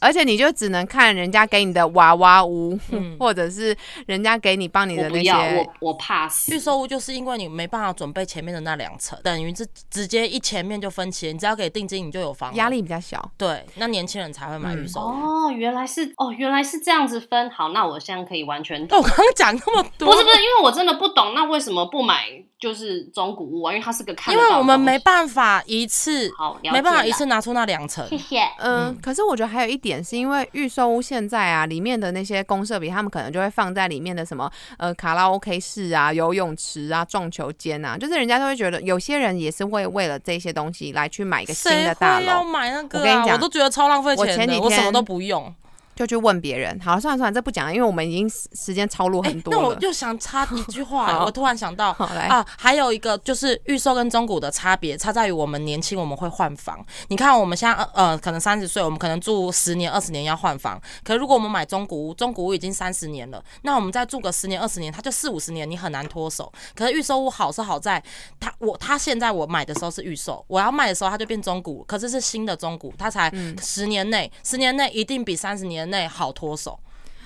[0.00, 6.54] 而且你就只能看人家给你的娃娃屋，嗯 或者是人家给你帮你的那我不要，些我我怕死。
[6.54, 12.68] 预售屋就是因为你没办法准备前面的那两层，等于是直接一前面就分期，你只要给定金你就有房压。
[12.68, 13.30] 力比较小。
[13.38, 15.04] 对，那年轻人才会买预售屋。
[15.04, 17.50] 哦，原来是哦，原来是这样子分。
[17.50, 22.26] 好，那我现在可以完全哦我刚刚讲那么多，不是不是，因为我真的不懂，那为什么不买
[22.60, 23.72] 就是中古屋啊？
[23.72, 28.18] 因为它是个因为我们没办法一次，好，没办法一次拿出那两层谢。
[28.18, 28.42] 谢。
[28.58, 43.00] 嗯，可是我觉得还有一点是因为预售屋现在啊，里面的那些公设比，他们可能就会放在里面的什么呃卡拉 OK 室啊、游泳池啊、撞球间啊，就是人家都会觉得有些人也是会为了这些东西来去买一个新的大会要楼，买那个、啊？
[43.00, 45.54] 我跟你讲我都觉得超浪费我前几钱的，我什么都不用。
[45.98, 46.78] 就去问别人。
[46.78, 49.80] 好，算了算了，这不讲了，因为我们已经时时间超录很多那我了。
[49.80, 51.92] 就想插一句话、 好我突然想到。
[51.94, 56.78] 好来，啊，还有一个就是预售跟中古的差别，差在于我们年轻我们会换房。
[57.08, 60.80] 你看我们现在呃呃，可能三十岁，我们可能住十年、二十年要换房。
[61.02, 66.52] 可如果我们买中古屋，中古屋已经三十年了，那我们再住个十年、二十年，它就四五十年，你很难脱手。
[66.74, 68.02] 可是预售屋好是好在
[68.38, 76.78] 它我它现在我买的时候是预售，我要卖的时候它就变中古，可是是新的中古，它才嗯十年内，十年内一定比三十年内好脱手。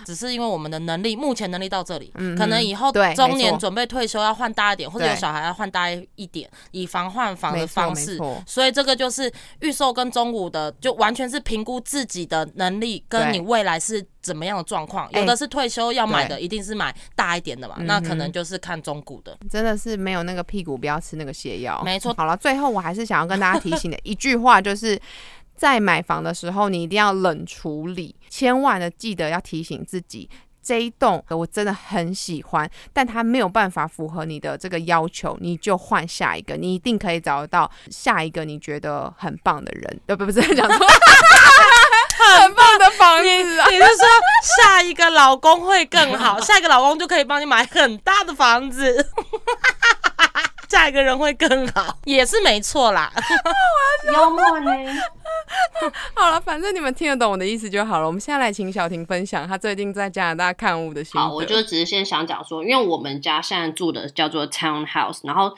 [0.05, 8.19] 只是因为我们的能力，目前能力到这里，嗯可能以后对中年准备退休要换大一点，或者有小孩要换大一点，以防换房的方式。
[8.45, 15.07] 所以这个就是预售跟中古的，就完全是评估自己的能力跟你未来是怎么样的状况。
[15.13, 19.39] 哎有的是退休要买的，一定是买大一点的嘛，那可能就是看中古的。
[19.49, 21.81] 真的是没有那个屁股不要吃那个泻药。
[21.85, 25.01] 没错好了，最后我还是想要跟大家提醒的 一句话就是。
[25.63, 30.29] 在买房的时候，你一定要冷处理，千万的记得要提醒自己，
[30.61, 40.01] 这一栋我真的很喜欢，但它没有办法符合你的这个要求，你就换下一个，你一定可以找得到下一个你觉得很棒的人。
[40.07, 40.77] 呃，不，不是讲错，
[42.19, 43.71] 很棒的房子啊！
[43.71, 44.05] 你是说
[44.59, 49.09] 下一个老公会更好， 下一个老公就可以帮你买很大的房子，
[50.73, 53.13] 下一个人会更好，也是没错啦。
[54.11, 54.73] 幽默呢？
[56.17, 58.07] 好了，反正你们听得懂我的意思就好了。
[58.07, 61.21] 我们现在来请小婷分享她最近在加拿大看屋的心得。
[61.21, 65.55] 好，我就只是先想讲说，因为我们家现在住的叫做 townhouse，然后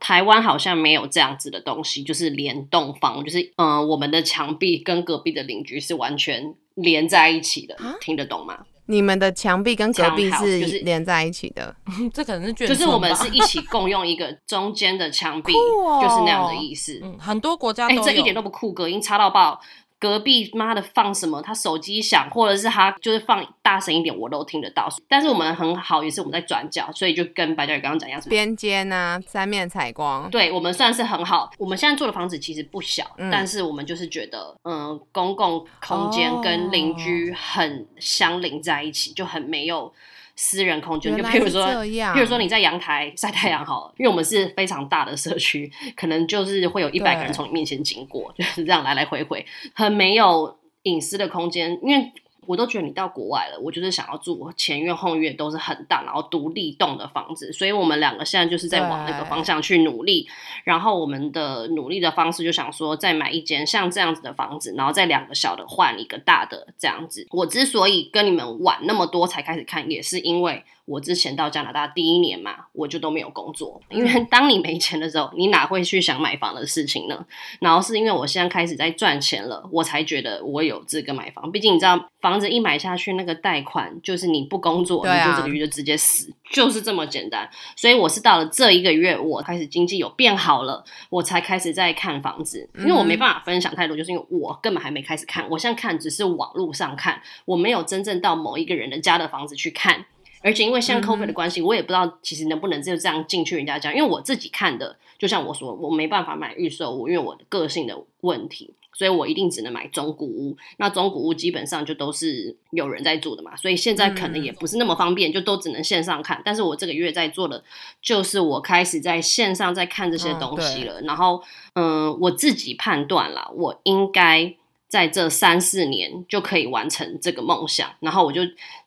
[0.00, 8.60] 台湾好像没有这样子的东西，就是联动房，就是嗯、呃我们的墙壁跟隔壁的邻居是完全连在一起的，听得懂吗？
[8.86, 11.74] 你们的墙壁跟隔壁是是连在一起的，
[12.12, 17.00] 这可能是卷就是我们是一起共用一个中间的墙壁，哦就是那样的意思。
[17.02, 18.12] 嗯，很多国家哎、都欸。
[18.12, 19.60] 这一点都不酷，隔音差到爆。
[20.04, 24.86] 隔壁妈的放什么，他手机响，或者是他就是放大声一点，我都听得到。
[25.08, 30.28] 但是我们很好，也是我们在转角，所以就跟白嘉宇刚刚讲一样，什么边间啊，三面采光。
[30.30, 31.50] 对我们算是很好。
[31.56, 39.90] 我们现在住的房子其实不小，嗯但是我们就是觉得，嗯，公共空间哦跟邻居很相邻在一起，就很没有
[40.36, 41.16] 私人空间。
[41.16, 49.44] 就譬如说，这样譬如说你在阳台晒太阳好了，因为我们是非常大的社区，可能就是会有一百个人从你面前经过，就是这样来来回回，
[49.74, 52.12] 很没有隐私的空间，因为。
[52.46, 57.52] 我都觉得你到国外了，我就是想要住前院后院都是很大，然后独立栋的房子。
[57.52, 60.28] 所以我们两个现在就是在往那个方向去努力。
[60.64, 67.26] 然后我们的努力的方式就想说，再买一间像这样子的房子，然后再两个小的换一个大的这样子。
[67.30, 70.64] 我之所以跟你们晚那么多才开始看，也是因为。
[70.86, 77.24] 我之前到加拿大第一年嘛，我就都没有工作，因为当你没钱的时候，你哪会去想买房的事情呢？
[77.60, 81.50] 然后是因为我现在开始在赚钱了，我才觉得我有资格买房。
[81.50, 87.48] 毕竟你知道，房子一买下去，那个贷款就是你不工作，你就这个月就直接死，就是这么简单。
[87.76, 92.68] 所以我是到了这一个月，我开始经济有变好了，我才开始在看房子。
[92.78, 100.04] 因为我没办法分享太多，就是因为我根本还没开始看，我现在看只是网络上看，我没有真正到某一个人的家的房子去看。
[100.44, 110.54] 而且因为像 COVID 的关系，我也不知道其实能不能就这样进去人家家，因为我自己看的，就像我说，我没办法买预售屋，因为我的个性的问题，所以我一定只能买中古屋。
[110.76, 116.42] 那中古屋基本上就都是有人在住的嘛，所以现在可能也不是那么方便，就都只能线上看。
[116.44, 117.64] 但是我这个月在做的，
[118.02, 121.00] 就是我开始在线上在看这些东西了。
[121.00, 124.54] 然后，嗯，我自己判断了，我应该
[124.88, 127.88] 在这三四年就可以完成这个梦想。
[128.00, 128.42] 然后我就。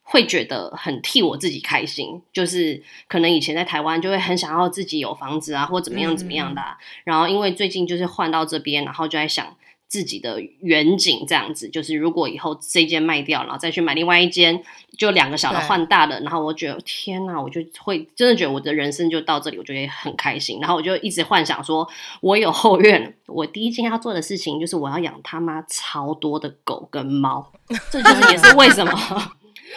[0.10, 6.62] 会觉得很替我自己开心，就是可能以前在台湾就会很想要自己有房子啊，或怎么样怎么样的。
[7.04, 9.54] 然后因为最近就是换到这边，然后就在想
[9.90, 14.64] 自己的远景这样子，就是如果以后这间卖掉，然后再去买另外一间，
[14.98, 16.18] 就两个小的换大的。
[16.22, 20.58] 然后我觉得天哪，我就会真的觉得我的人生就到这里，我觉得很开心。
[20.62, 21.86] 然后我就一直幻想说，
[22.22, 27.52] 我有后院，我第一件要做的事情就是我要养他妈超多的狗跟猫，
[27.92, 28.94] 这就是也是为什么。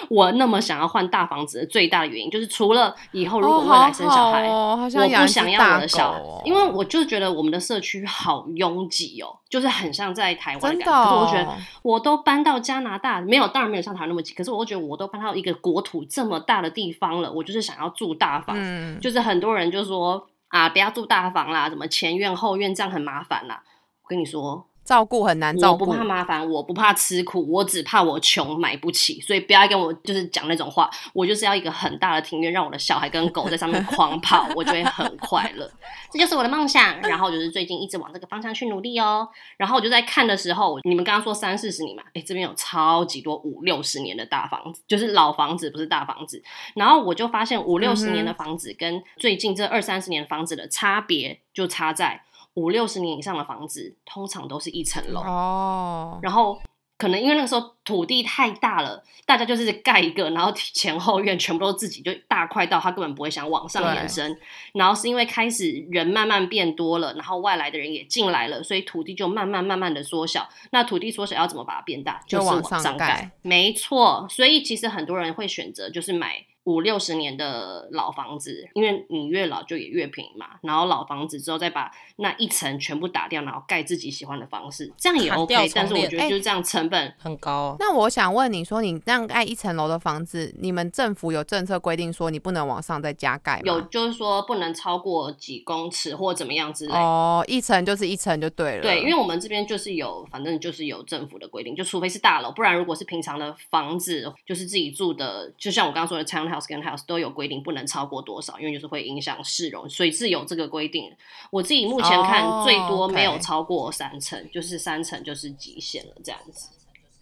[0.08, 11.04] 我那么想要换大房子的最大的原因，就是除了以后如果未来生小孩，我不想要我的小孩，因为我就觉得我们的社区好拥挤哦，就是很像在台湾感觉。
[11.04, 14.34] 可是我觉得我都搬到加拿大，没有，当然没有像台湾那么挤。
[14.34, 18.56] 可是我觉得我都搬到一个国土这么大的地方了，我就是想要住大房。
[19.00, 23.62] 就是很多人就说啊，不要住大房啦，什么前院后院这样很麻烦啦。
[24.02, 24.69] 我跟你说。
[24.90, 30.90] 照顾很难照顾，我不怕麻烦，我不怕吃苦，我只怕我穷买不起，所以不要跟我就是讲那种话。
[31.12, 35.70] 我就是要一个很大的庭院，让我的小孩跟狗在上面狂跑，我就会很快乐。
[36.10, 37.00] 这就是我的梦想。
[37.02, 39.28] 然后就是最近一直往这个方向去努力哦。
[39.56, 46.42] 然后我就在看的时候，你们刚刚说三四十年嘛，哎，这边有超级多五六十年的大房子，就是老房子，不是大房子。
[46.74, 52.20] 然后我就发现五六十年的房子跟最近这二三十年房子的差别，就差在。
[52.54, 56.18] 五六十年以上的房子，通常都是一层楼哦。
[56.22, 56.60] 然后
[56.98, 64.38] 可能因为那个时候土地太大了，大家就是盖一个，然后前后院全部都自己就大块到他根本不会想往上延伸。
[64.74, 70.46] 然后是因为开始人慢慢变多了，然后外来的人也进来了，所以土地就慢慢慢慢的缩小。
[70.72, 72.20] 那土地缩小要怎么把它变大？
[72.26, 73.30] 就是往上盖。
[73.42, 76.44] 没错，所以其实很多人会选择就是买。
[76.64, 80.46] 五六十年的老房子，因为你越老就也越平嘛。
[80.62, 85.70] 然后老房子之后再把那一层全部打掉，然后盖自己喜欢的方式，这样也 OK。
[85.74, 87.76] 但是我觉得就是这样成本很高。
[87.78, 93.62] 那我想问你说，你这样盖一层楼的房子，你们政府有政策规定说你不能往上再加盖吗？
[93.64, 96.94] 有，就是说不能超过几公尺或怎么样之类。
[96.94, 98.82] 哦，一层就是一层就对了。
[98.82, 107.30] 对，因为我们这边就是有，反正就是有政府的规定，就除非是大楼，不然如果是平常的房子，就是自己住的，就像我刚刚说的 townhouse 跟 house 都有。
[107.30, 111.10] 规定不能超过多少，因为就是会影响市容，所以是有这个规定。
[111.50, 116.68] 我自己目前看最多没有超过三层，就是三层就是极限了，这样子。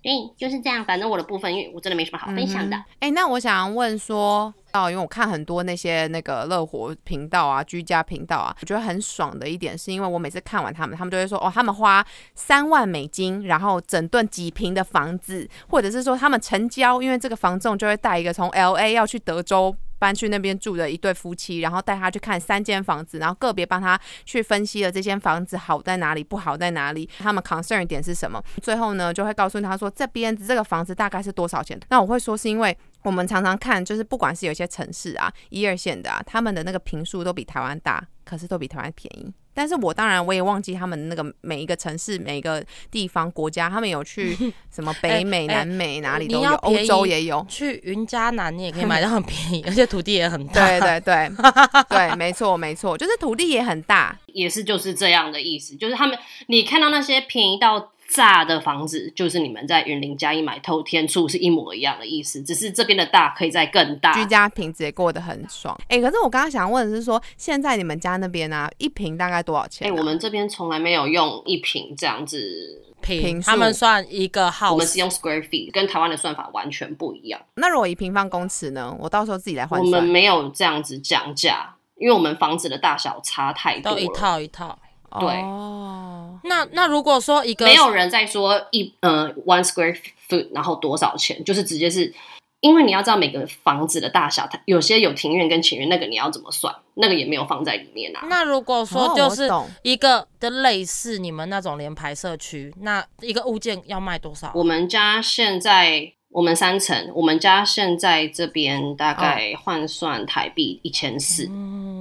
[0.03, 0.85] 诶，就是这样。
[0.85, 2.83] 反正我的部分，因为我真的没什么好分享的。
[3.01, 4.53] 哎，那我想问说，
[4.85, 19.77] 哦，因为我看很多那些那个乐活频道啊、居家频道啊，我觉得很爽的一点，是因为我每次看完他们，他们都会说，哦，他们花三万美金，然后整顿几平的房子，或者是说他们成交，因为这个房仲就会带一个从 L A 要去德州。
[20.01, 28.41] 搬去那边住的一对夫妻，然后带他去看三间房子，然后个别帮他去分析了这间房子好在哪里，不好在哪里，他们 concern 点是什么。
[28.63, 31.77] 最后呢，就会告诉他说这边这个房子大概是多少钱。
[31.91, 39.33] 那我会说是因为我们常常看，就是不管是有些城市啊，一二线的啊，他们的那个平数都比台湾大，可是都比台湾便宜。
[39.55, 44.37] 但是我当然我也忘记他们那个每一个城市、每一个地方、国家，他们有去
[44.73, 47.45] 什么北美、南美哪里都有，欧洲也有。
[47.49, 50.65] 去云嘉南你也可以买到很便宜， 而且土地也很大。
[50.65, 51.31] 对对对
[51.91, 57.91] 对，没错没错，就是土地也很大，也是就是这样的意思，就是他们你看到那些便宜到。
[58.09, 65.79] 炸的房子就是你们在云林嘉义买透天厝是一模一样的意思，只是这边的大可以再更大，居家品质也过得很爽。
[65.89, 69.89] 哎，可是我刚刚想问的是说，现在你们家那边呢，一平大概多少钱？
[69.89, 74.99] 哎，我们这边从来没有用一平这样子平，他们算一个我们是。
[74.99, 77.41] 用 square feet，跟台湾的算法完全不一样。
[77.55, 78.97] 那如果以平方公尺呢？
[78.99, 80.05] 我到时候自己来换我们算。
[80.05, 83.97] 没有这样子讲价，因为我们房子的大小差太多了。
[83.97, 84.77] 都一套一套。
[85.19, 85.29] 对。
[85.43, 89.97] 哦，那那如果说一个没有人在说一呃 one square
[90.29, 92.13] foot，然后多少钱，就是直接是，
[92.61, 98.27] 因为你要知道每个房子的大小，它有些有庭院跟前院，那个你要怎么算，那个也没有放在里面啊。
[98.29, 99.51] 那如果哦说就是
[99.83, 104.53] 一个的类似你们那种联排社区，那一个物件要卖多少？
[104.55, 111.98] 我们家现在我们三层，我们家现在这边大概换算台币一千四，嗯，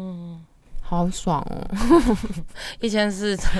[0.90, 1.68] 好爽哦！
[2.80, 3.60] 一千四，台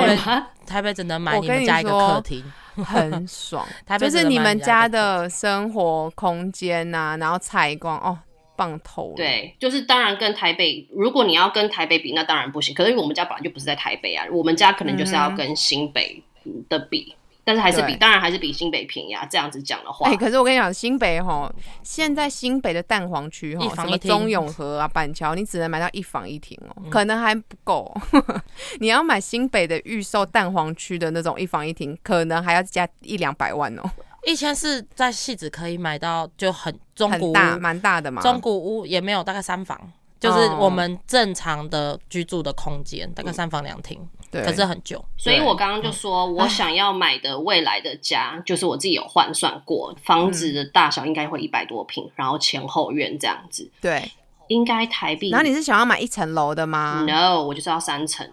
[0.00, 0.18] 北？
[0.66, 2.44] 台北只能买你你们家一个客厅。
[2.84, 8.18] 很爽 台，北就是你们家的的生活空间呐、然后采光哦，
[8.56, 12.74] 棒头了。，对，就是当然跟台北，如果你要跟台北比，那当然不行。
[12.74, 16.20] 可是因为我们家本来就不是在台北啊，我们家可能就是要跟新北
[16.68, 17.14] 的比，
[17.44, 19.26] 但是还是比，对当然还是比新北便宜啊。
[19.30, 27.94] 这样子讲的话，哎、可是我跟你讲，新北吼，现在新北的蛋黄区哈，什么一房一厅中永和啊、板桥，你只能买到一房一厅嗯哦， 可能还不够。
[28.80, 33.82] 你要买新北的预售蛋黄区的那种一房一厅，可能还要加一两百万哦，
[34.26, 38.22] 一千是在戏子可以买到就很中古屋很大，蛮大的嘛。
[38.22, 39.78] 中古屋也没有大概三房，
[40.24, 44.00] 就是我们正常的居住的空间，大概三房两厅，
[44.30, 45.04] 对，可是很旧。
[45.16, 54.10] 所以我刚刚就说，我想要买的未来的家，就是我自己有换算过，房子的大小应该会一百多平，然后前后院这样子，对。
[54.48, 55.30] 应该台币。
[55.30, 58.28] 然后你是想要买一层楼的吗？No，我就是要三层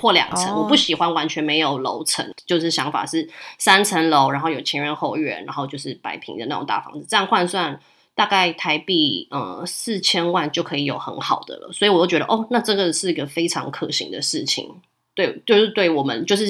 [0.00, 3.28] 或两层，哦我不喜欢完全没有楼层，就是想法是
[3.58, 7.78] 三层楼，然后有前院后院，然后就是百平的那种大房子，这样换算。
[8.18, 14.68] 大概台币呃四千万就可以有很好的了，所以我就觉得哦，那这个是一个非常可行的事情。
[15.14, 16.44] 对，就是对我们就是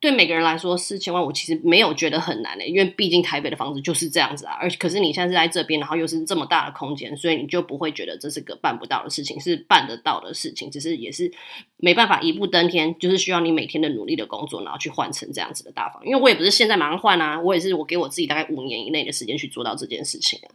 [0.00, 4.52] 对每个人来说，四千万我其实没有觉得很难的、因为毕竟台北的房子就是这样子啊。
[4.60, 11.32] 而可是你现在是在这边，然后又是这么大的空间，所以你就不会觉得这是个办不到的事情，是办得到的事情，只是也是
[11.78, 16.06] 没办法一步登天，就是需要你每天的努力的工作，然后去换成这样子的大房。
[16.06, 20.54] 因为我也不是现在马上换啊，我也是我给我自己大概五年以内的时间去做到这件事情啊。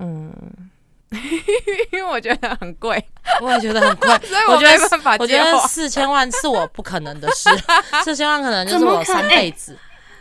[0.00, 0.67] 嗯，
[1.92, 3.02] 因为我觉得很贵，
[3.40, 5.58] 我也觉得很贵， 所以我觉得没办法我觉得。
[5.66, 7.48] 四千万是我不可能的事，
[8.04, 9.76] 四千万可能就是我三辈子。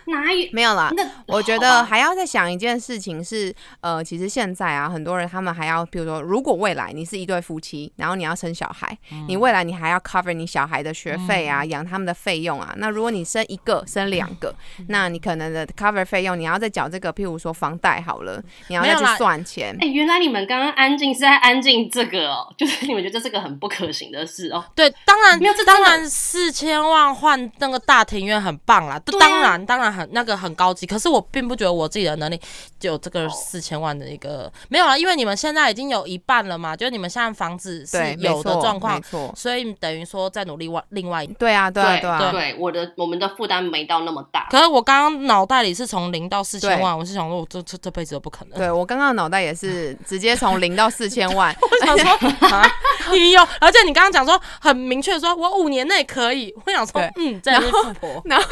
[0.07, 0.47] 哪有？
[0.51, 8.97] 没有啦，那我觉得还要再想一件事情是，呃，其实现在啊，很多人他们还要，比如说，如果未来你是一对夫妻，然后你要生小孩，
[9.27, 12.73] 你未来你还要 cover 你小孩的学费啊，养他们的费用啊。
[12.77, 14.53] 那如果你生一个、生两个，
[14.87, 19.75] 那你可能的 cover 费用你要再缴这个，譬如说房贷好了，你要再去算钱。
[19.79, 24.63] 哎、原来你们刚刚安静是在安静这个哦，就是你们觉得这是个很不可行的事哦。
[24.73, 32.39] 对，当然没有这，真的当然四千万换那个大庭院很棒啦，当然当然很那个很高级，可是我并不觉得我自己的能力
[32.79, 39.33] 就有这哦个四千万的一个没有了，因为你们现在已经有一半了嘛，就是你们现在房子是有的状况没，错。
[39.35, 41.27] 所以等于说在努力外另外一。
[41.39, 44.47] 对啊，对啊，对对啊，对，我的我们的负担没到那么大。
[44.49, 48.57] 可是我刚刚脑袋里是从零到四千万，我是想说，我这这这辈子都不可能。
[48.57, 52.69] 对我刚刚脑袋也是直接从零到四千万， 我想说啊，
[53.11, 56.53] 你有，而且你刚刚讲说很明确，说我五年内可以。
[56.65, 58.45] 我想说，嗯，这样是富婆，然 后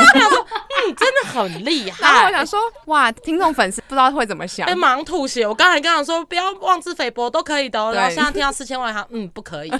[0.00, 2.26] 嗯，真的很厉然后害。
[2.26, 4.74] 我想说，哇，听众粉丝不知道会怎么想被。
[4.74, 5.46] 马上吐血！
[5.46, 7.92] 我刚才跟他说不要妄自菲薄，都可以的、哦。
[7.94, 9.70] 然后现在听到四千万，他嗯不可以，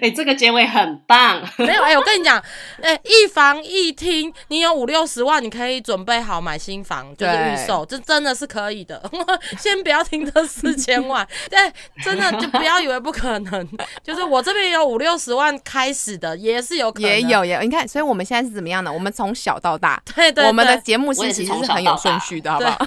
[0.00, 1.42] 哎、这个结尾很棒。
[1.58, 2.42] 没有哎、我跟你讲，
[2.82, 9.02] 哎、一房一厅，你有五六十万，你可以准备好买新房，就是对预售，这真的是可以的。
[9.58, 11.58] 先不要听这四千万，对，
[12.02, 13.68] 真的就不要以为不可能，
[14.02, 18.92] 就是我这边有五六十万开始的，也是有可能，也有也有，你看，所以我们现在是怎么样的？
[18.92, 22.86] 我们从小到大，对对我们的节目是其实是很有顺序的，好不好？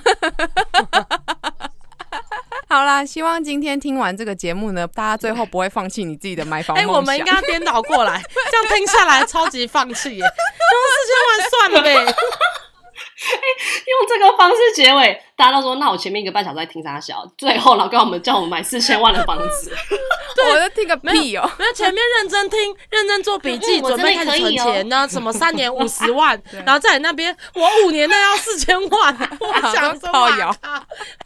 [2.70, 6.86] 好啦，希望今天听完这个节目呢，大家最后不会放弃你自己的买房哎。
[6.86, 10.28] 我们应该要颠倒过来， 这样听下来超级放弃耶，用
[10.94, 12.14] 四千万算了呗。
[13.20, 19.76] 用这个方式结尾，大家都说那我前面一个半小时在听啥小，最后老跟我们叫我们买四千万的房子，
[20.52, 30.30] 我就听个屁哦、 没有前面认真听，认真做笔记，准备开始存钱，然后什么三年五十万，然后在你那边我五年内要四千万，我想说靠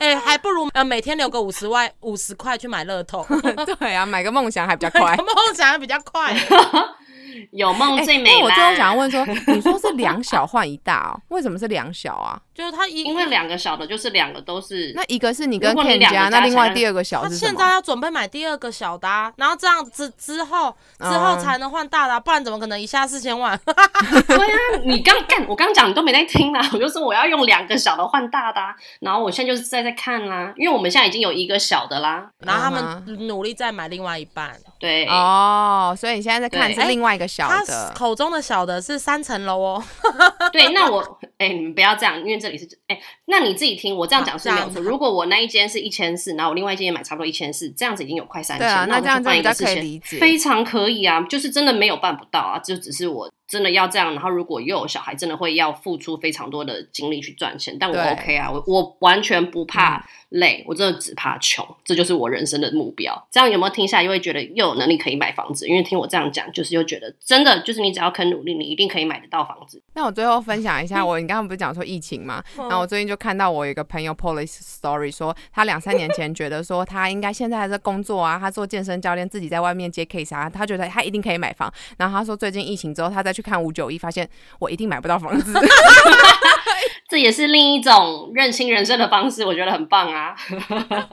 [0.02, 3.26] 哎、还不如呃每天留个五十万五十块去买乐透，
[3.80, 5.16] 对啊，买个梦想还比较快。
[5.22, 6.34] 梦想还比较快。
[7.52, 11.20] 有梦最美那我最后想要问说，你说是两 小换一大哦？
[11.30, 12.40] 为什么是两小啊？
[12.54, 17.30] 就是他一因为两个小的，就是两个都是那一个是你跟 Ken 家，那另外第二个小他？
[17.30, 23.58] 现在要准备买第二个小的、啊，然后这样子之后之后嗯才能换大的啊、不然怎么可能一下四千万？
[23.66, 26.62] 对啊，你刚干，我刚讲你都没在听啦。
[26.74, 32.30] 我就说我要用两个小的换大的、啊，然后我现在就是在在看啦，因为我们现在已经有一个小的啦。
[32.40, 34.52] 然后他嗯们努力再买另外一半。
[34.80, 37.92] 对，哦，所以你现在在看是另外一个小他的。
[37.96, 39.84] 口中的小的是三层楼哦，
[40.52, 44.82] 对，那我哎、你们不要这样，因为这里是哎、那你自己听我这样讲是没有错。
[44.82, 50.20] 如果我那一间是一千四，然后我另外一间也买差不多一千四，这样子已经有快三千，啊，那我这样就换一个子大家可以理解。
[50.20, 63.28] 非常可以啊，就是真的没有办不到啊，就只是我真的要这样，然后如果又有小孩，真的会要付出非常多的精力去赚钱，但我 OK 啊，我我完全不怕累，我真的只怕穷，这就是我人生的目标。
[63.30, 65.68] 这样有没有听下来，又会觉得又有能力可以买房子？
[65.68, 69.82] 因为听我这样讲，就是又觉得真的就是你只要肯努力，你一定可以买得到房子。
[69.96, 72.42] 那我最后分享一下，我你刚刚不是讲说疫情嘛？
[72.58, 81.70] 嗯然后我最近就看到我有一个朋友 po 了一 story，说他两三年前觉得说他应该现在还在工作啊，他做健身教练，自己在外面接 case 啊，他觉得他一定可以买房。
[81.98, 84.30] 然后他说最近疫情之后，他再去看五九一，发现
[84.60, 85.54] 我一定买不到房子。
[87.10, 90.34] 这也是另一种认清人生的方式，我觉得很棒啊！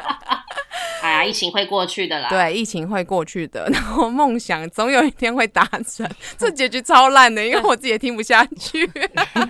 [1.03, 2.29] 哎呀，疫情会过去的啦。
[2.29, 6.09] 对，疫情会过去的，然后梦想总有一天会达成。
[6.37, 8.89] 这结局超烂的，因为我自己也听不下去。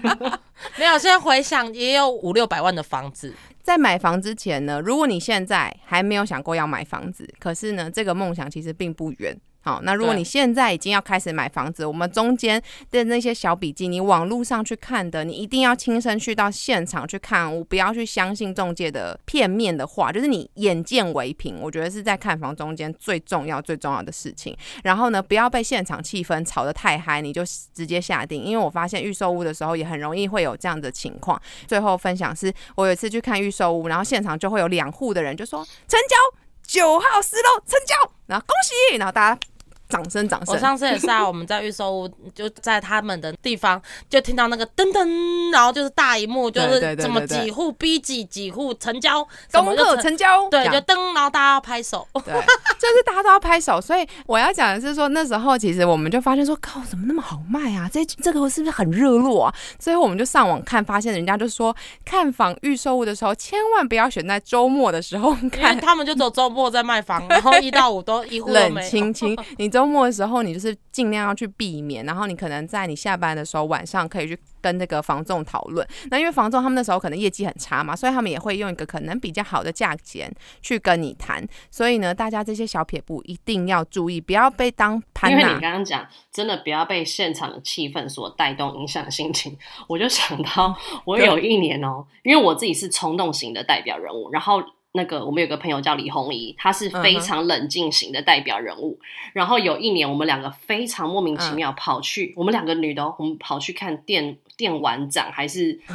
[0.77, 9.39] 没有，现在回想也有五六百万的房子，在买房之前呢，如果你现在还没有想过要买房子，可是呢，这个梦想其实并不远。
[9.69, 12.59] 好，那如果你现在已经要开始买房子，我们中间
[12.91, 24.57] 的那些小笔记，你网络上去看的，你一定要亲身去到现场去看，我不要去相信中介的片面的话，就是你眼见为凭，我觉得是在看房中间最重要最重要的事情。
[24.85, 27.45] 然后呢，不要被现场气氛吵得太嗨，你就
[27.75, 31.39] 直接下定，因为我发现预售屋的时候也很容易会有这样的情况。
[31.67, 36.17] 最后分享是我有一次去看预售屋，然后现场就会有两户的人就说成交
[36.63, 37.95] 九号十楼成交，
[38.27, 39.41] 然后恭喜，然后大家
[39.89, 40.55] 掌声掌声。
[40.55, 52.07] 我上次也是啊，我们在预售屋就在他们的地方，就听到那个噔噔，然后就是大荧幕，就是怎么几户逼几几户成交，功课成交，对，就噔，然后大家要拍手。
[52.25, 52.35] 对，
[52.79, 57.89] 就是大家都要拍手，所以我要讲的是说，那时候其实我们就发现说，靠，怎么那么好卖啊？
[57.93, 59.55] 这这个是不是很热络啊？
[59.79, 61.75] 最后我们就上网看，发现人家就说，
[62.05, 65.79] 看房预售屋的时候，千万不要选在周末的时候看。
[65.81, 68.83] 他们就走周末在卖房，然后一到五都一户都冷。
[68.83, 75.87] 清清，你周末的时候，你就是尽量要去避免，然后你可能在你下班的时候，晚上可以去跟那个房仲讨论。
[76.11, 80.29] 那因为房仲他们那时候可能业绩很差嘛，所以他们也会用一个可能比较好的价钱
[80.61, 81.47] 去跟你谈。
[81.71, 85.51] 所以呢，大家这些小撇步一定要注意，不要被当潘因为你。
[85.61, 89.57] 刚刚讲，真的不要被现场的气氛所带动，影响心情。
[89.87, 94.61] 我就想到，我有一年哦、因为我自己是冲动型的代表人物，然后
[94.93, 98.99] 那个我们有个朋友叫李红怡，她是非常冷静型的代表人物。
[99.33, 105.79] 然后有一年，我们两个非常莫名其妙跑去，我们两个女的、哦，我们跑去看电电玩展，还是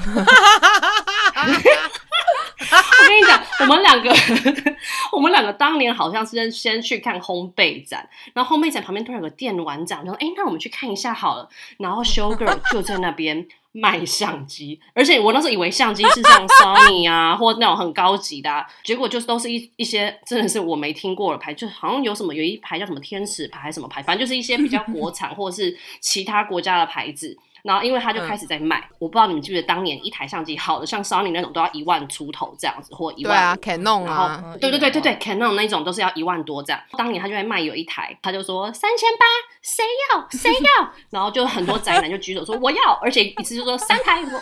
[3.62, 4.14] 我，们两个，
[5.12, 11.48] 我们两个当年好像是先去看烘焙展，然后烘焙展旁边突然有个电玩展，然后哎，那我们去看一下好了。
[11.78, 27.38] 然后 Show Girl 就在那边卖相机，而且我那时候以为相机是像 Sony 啊， 或那种很高级的、啊，结果就是都是一一些真的是我没听过的牌，就好像有什么有一排叫什么天使牌还是什么牌，反正就是一些比较国产或者是其他国家的牌子。
[27.64, 36.82] 然后因为他就开始在卖，我不知道你们记不记得当年一台相机好的像 Sony 那种都要一万出头这样子，或一万对啊，Canon 然后对对对对对，Canon 那种都是要一万多这样。
[36.98, 39.26] 当年他就在卖有一台，他就说三千八，
[39.62, 40.92] 谁要谁要？
[41.10, 44.38] 然后就很多宅男就举手说我要，而且一次就说三台、五台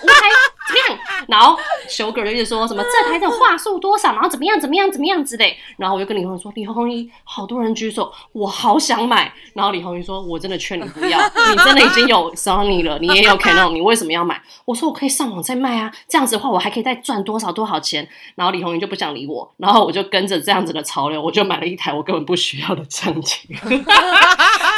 [0.67, 0.99] 怎么样？
[1.28, 1.55] 然后
[1.88, 5.55] 修哥就一直说什么这台的话术多少，然后怎么样怎么样怎么样之类。
[5.78, 9.32] 然后我就跟李红说，李红一好多人举手，我好想买。
[9.53, 14.41] 然后李红一说，我真的劝你不要，你真的已经有 Sony 了，你也有 Canon，你为什么要买？
[14.66, 18.07] 我说我可以上网再卖啊，这样子的话我还可以再赚多少多少钱。
[18.36, 23.38] 然后李红云就不想理我，然后我就跟着这样子的潮流，我就买了一台我根本不需要的相机。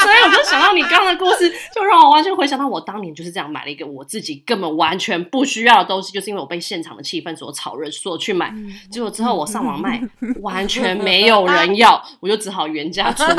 [0.03, 8.53] 所以我就想到你刚刚的故事，就让我完全回想到我当年就是这样买了一个我自己根本完全不需要的东西，就是因为我被现场的气氛所炒热，所去买。
[8.91, 10.01] 结果之后我上网卖，
[10.41, 13.33] 完全没有人要，我就只好原价出售。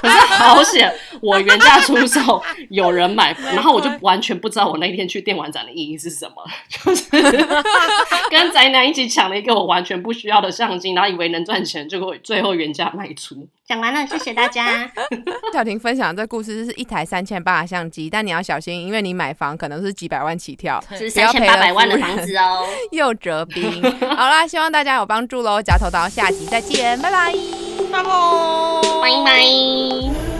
[0.00, 7.10] 可是好险，我原价出售有人买，然后我就完全不知道我那天去电玩展的意义是什么，就是
[8.30, 13.48] 跟宅男一起抢了一个我完全不需要的相机，然后以为能赚钱，结果最后原价卖出。
[13.66, 14.90] 讲完了，谢谢大家。
[15.52, 23.82] 小婷分享这故事是一台三千八的相机，但你要小心，因为你买房可能是几百万起跳， 是三千八百万的房子哦， 又折兵。
[24.16, 27.32] 好啦，希望大家有帮助喽，夹头刀，下集再见，拜拜，
[27.92, 28.10] 拜拜，
[29.02, 30.37] 拜拜。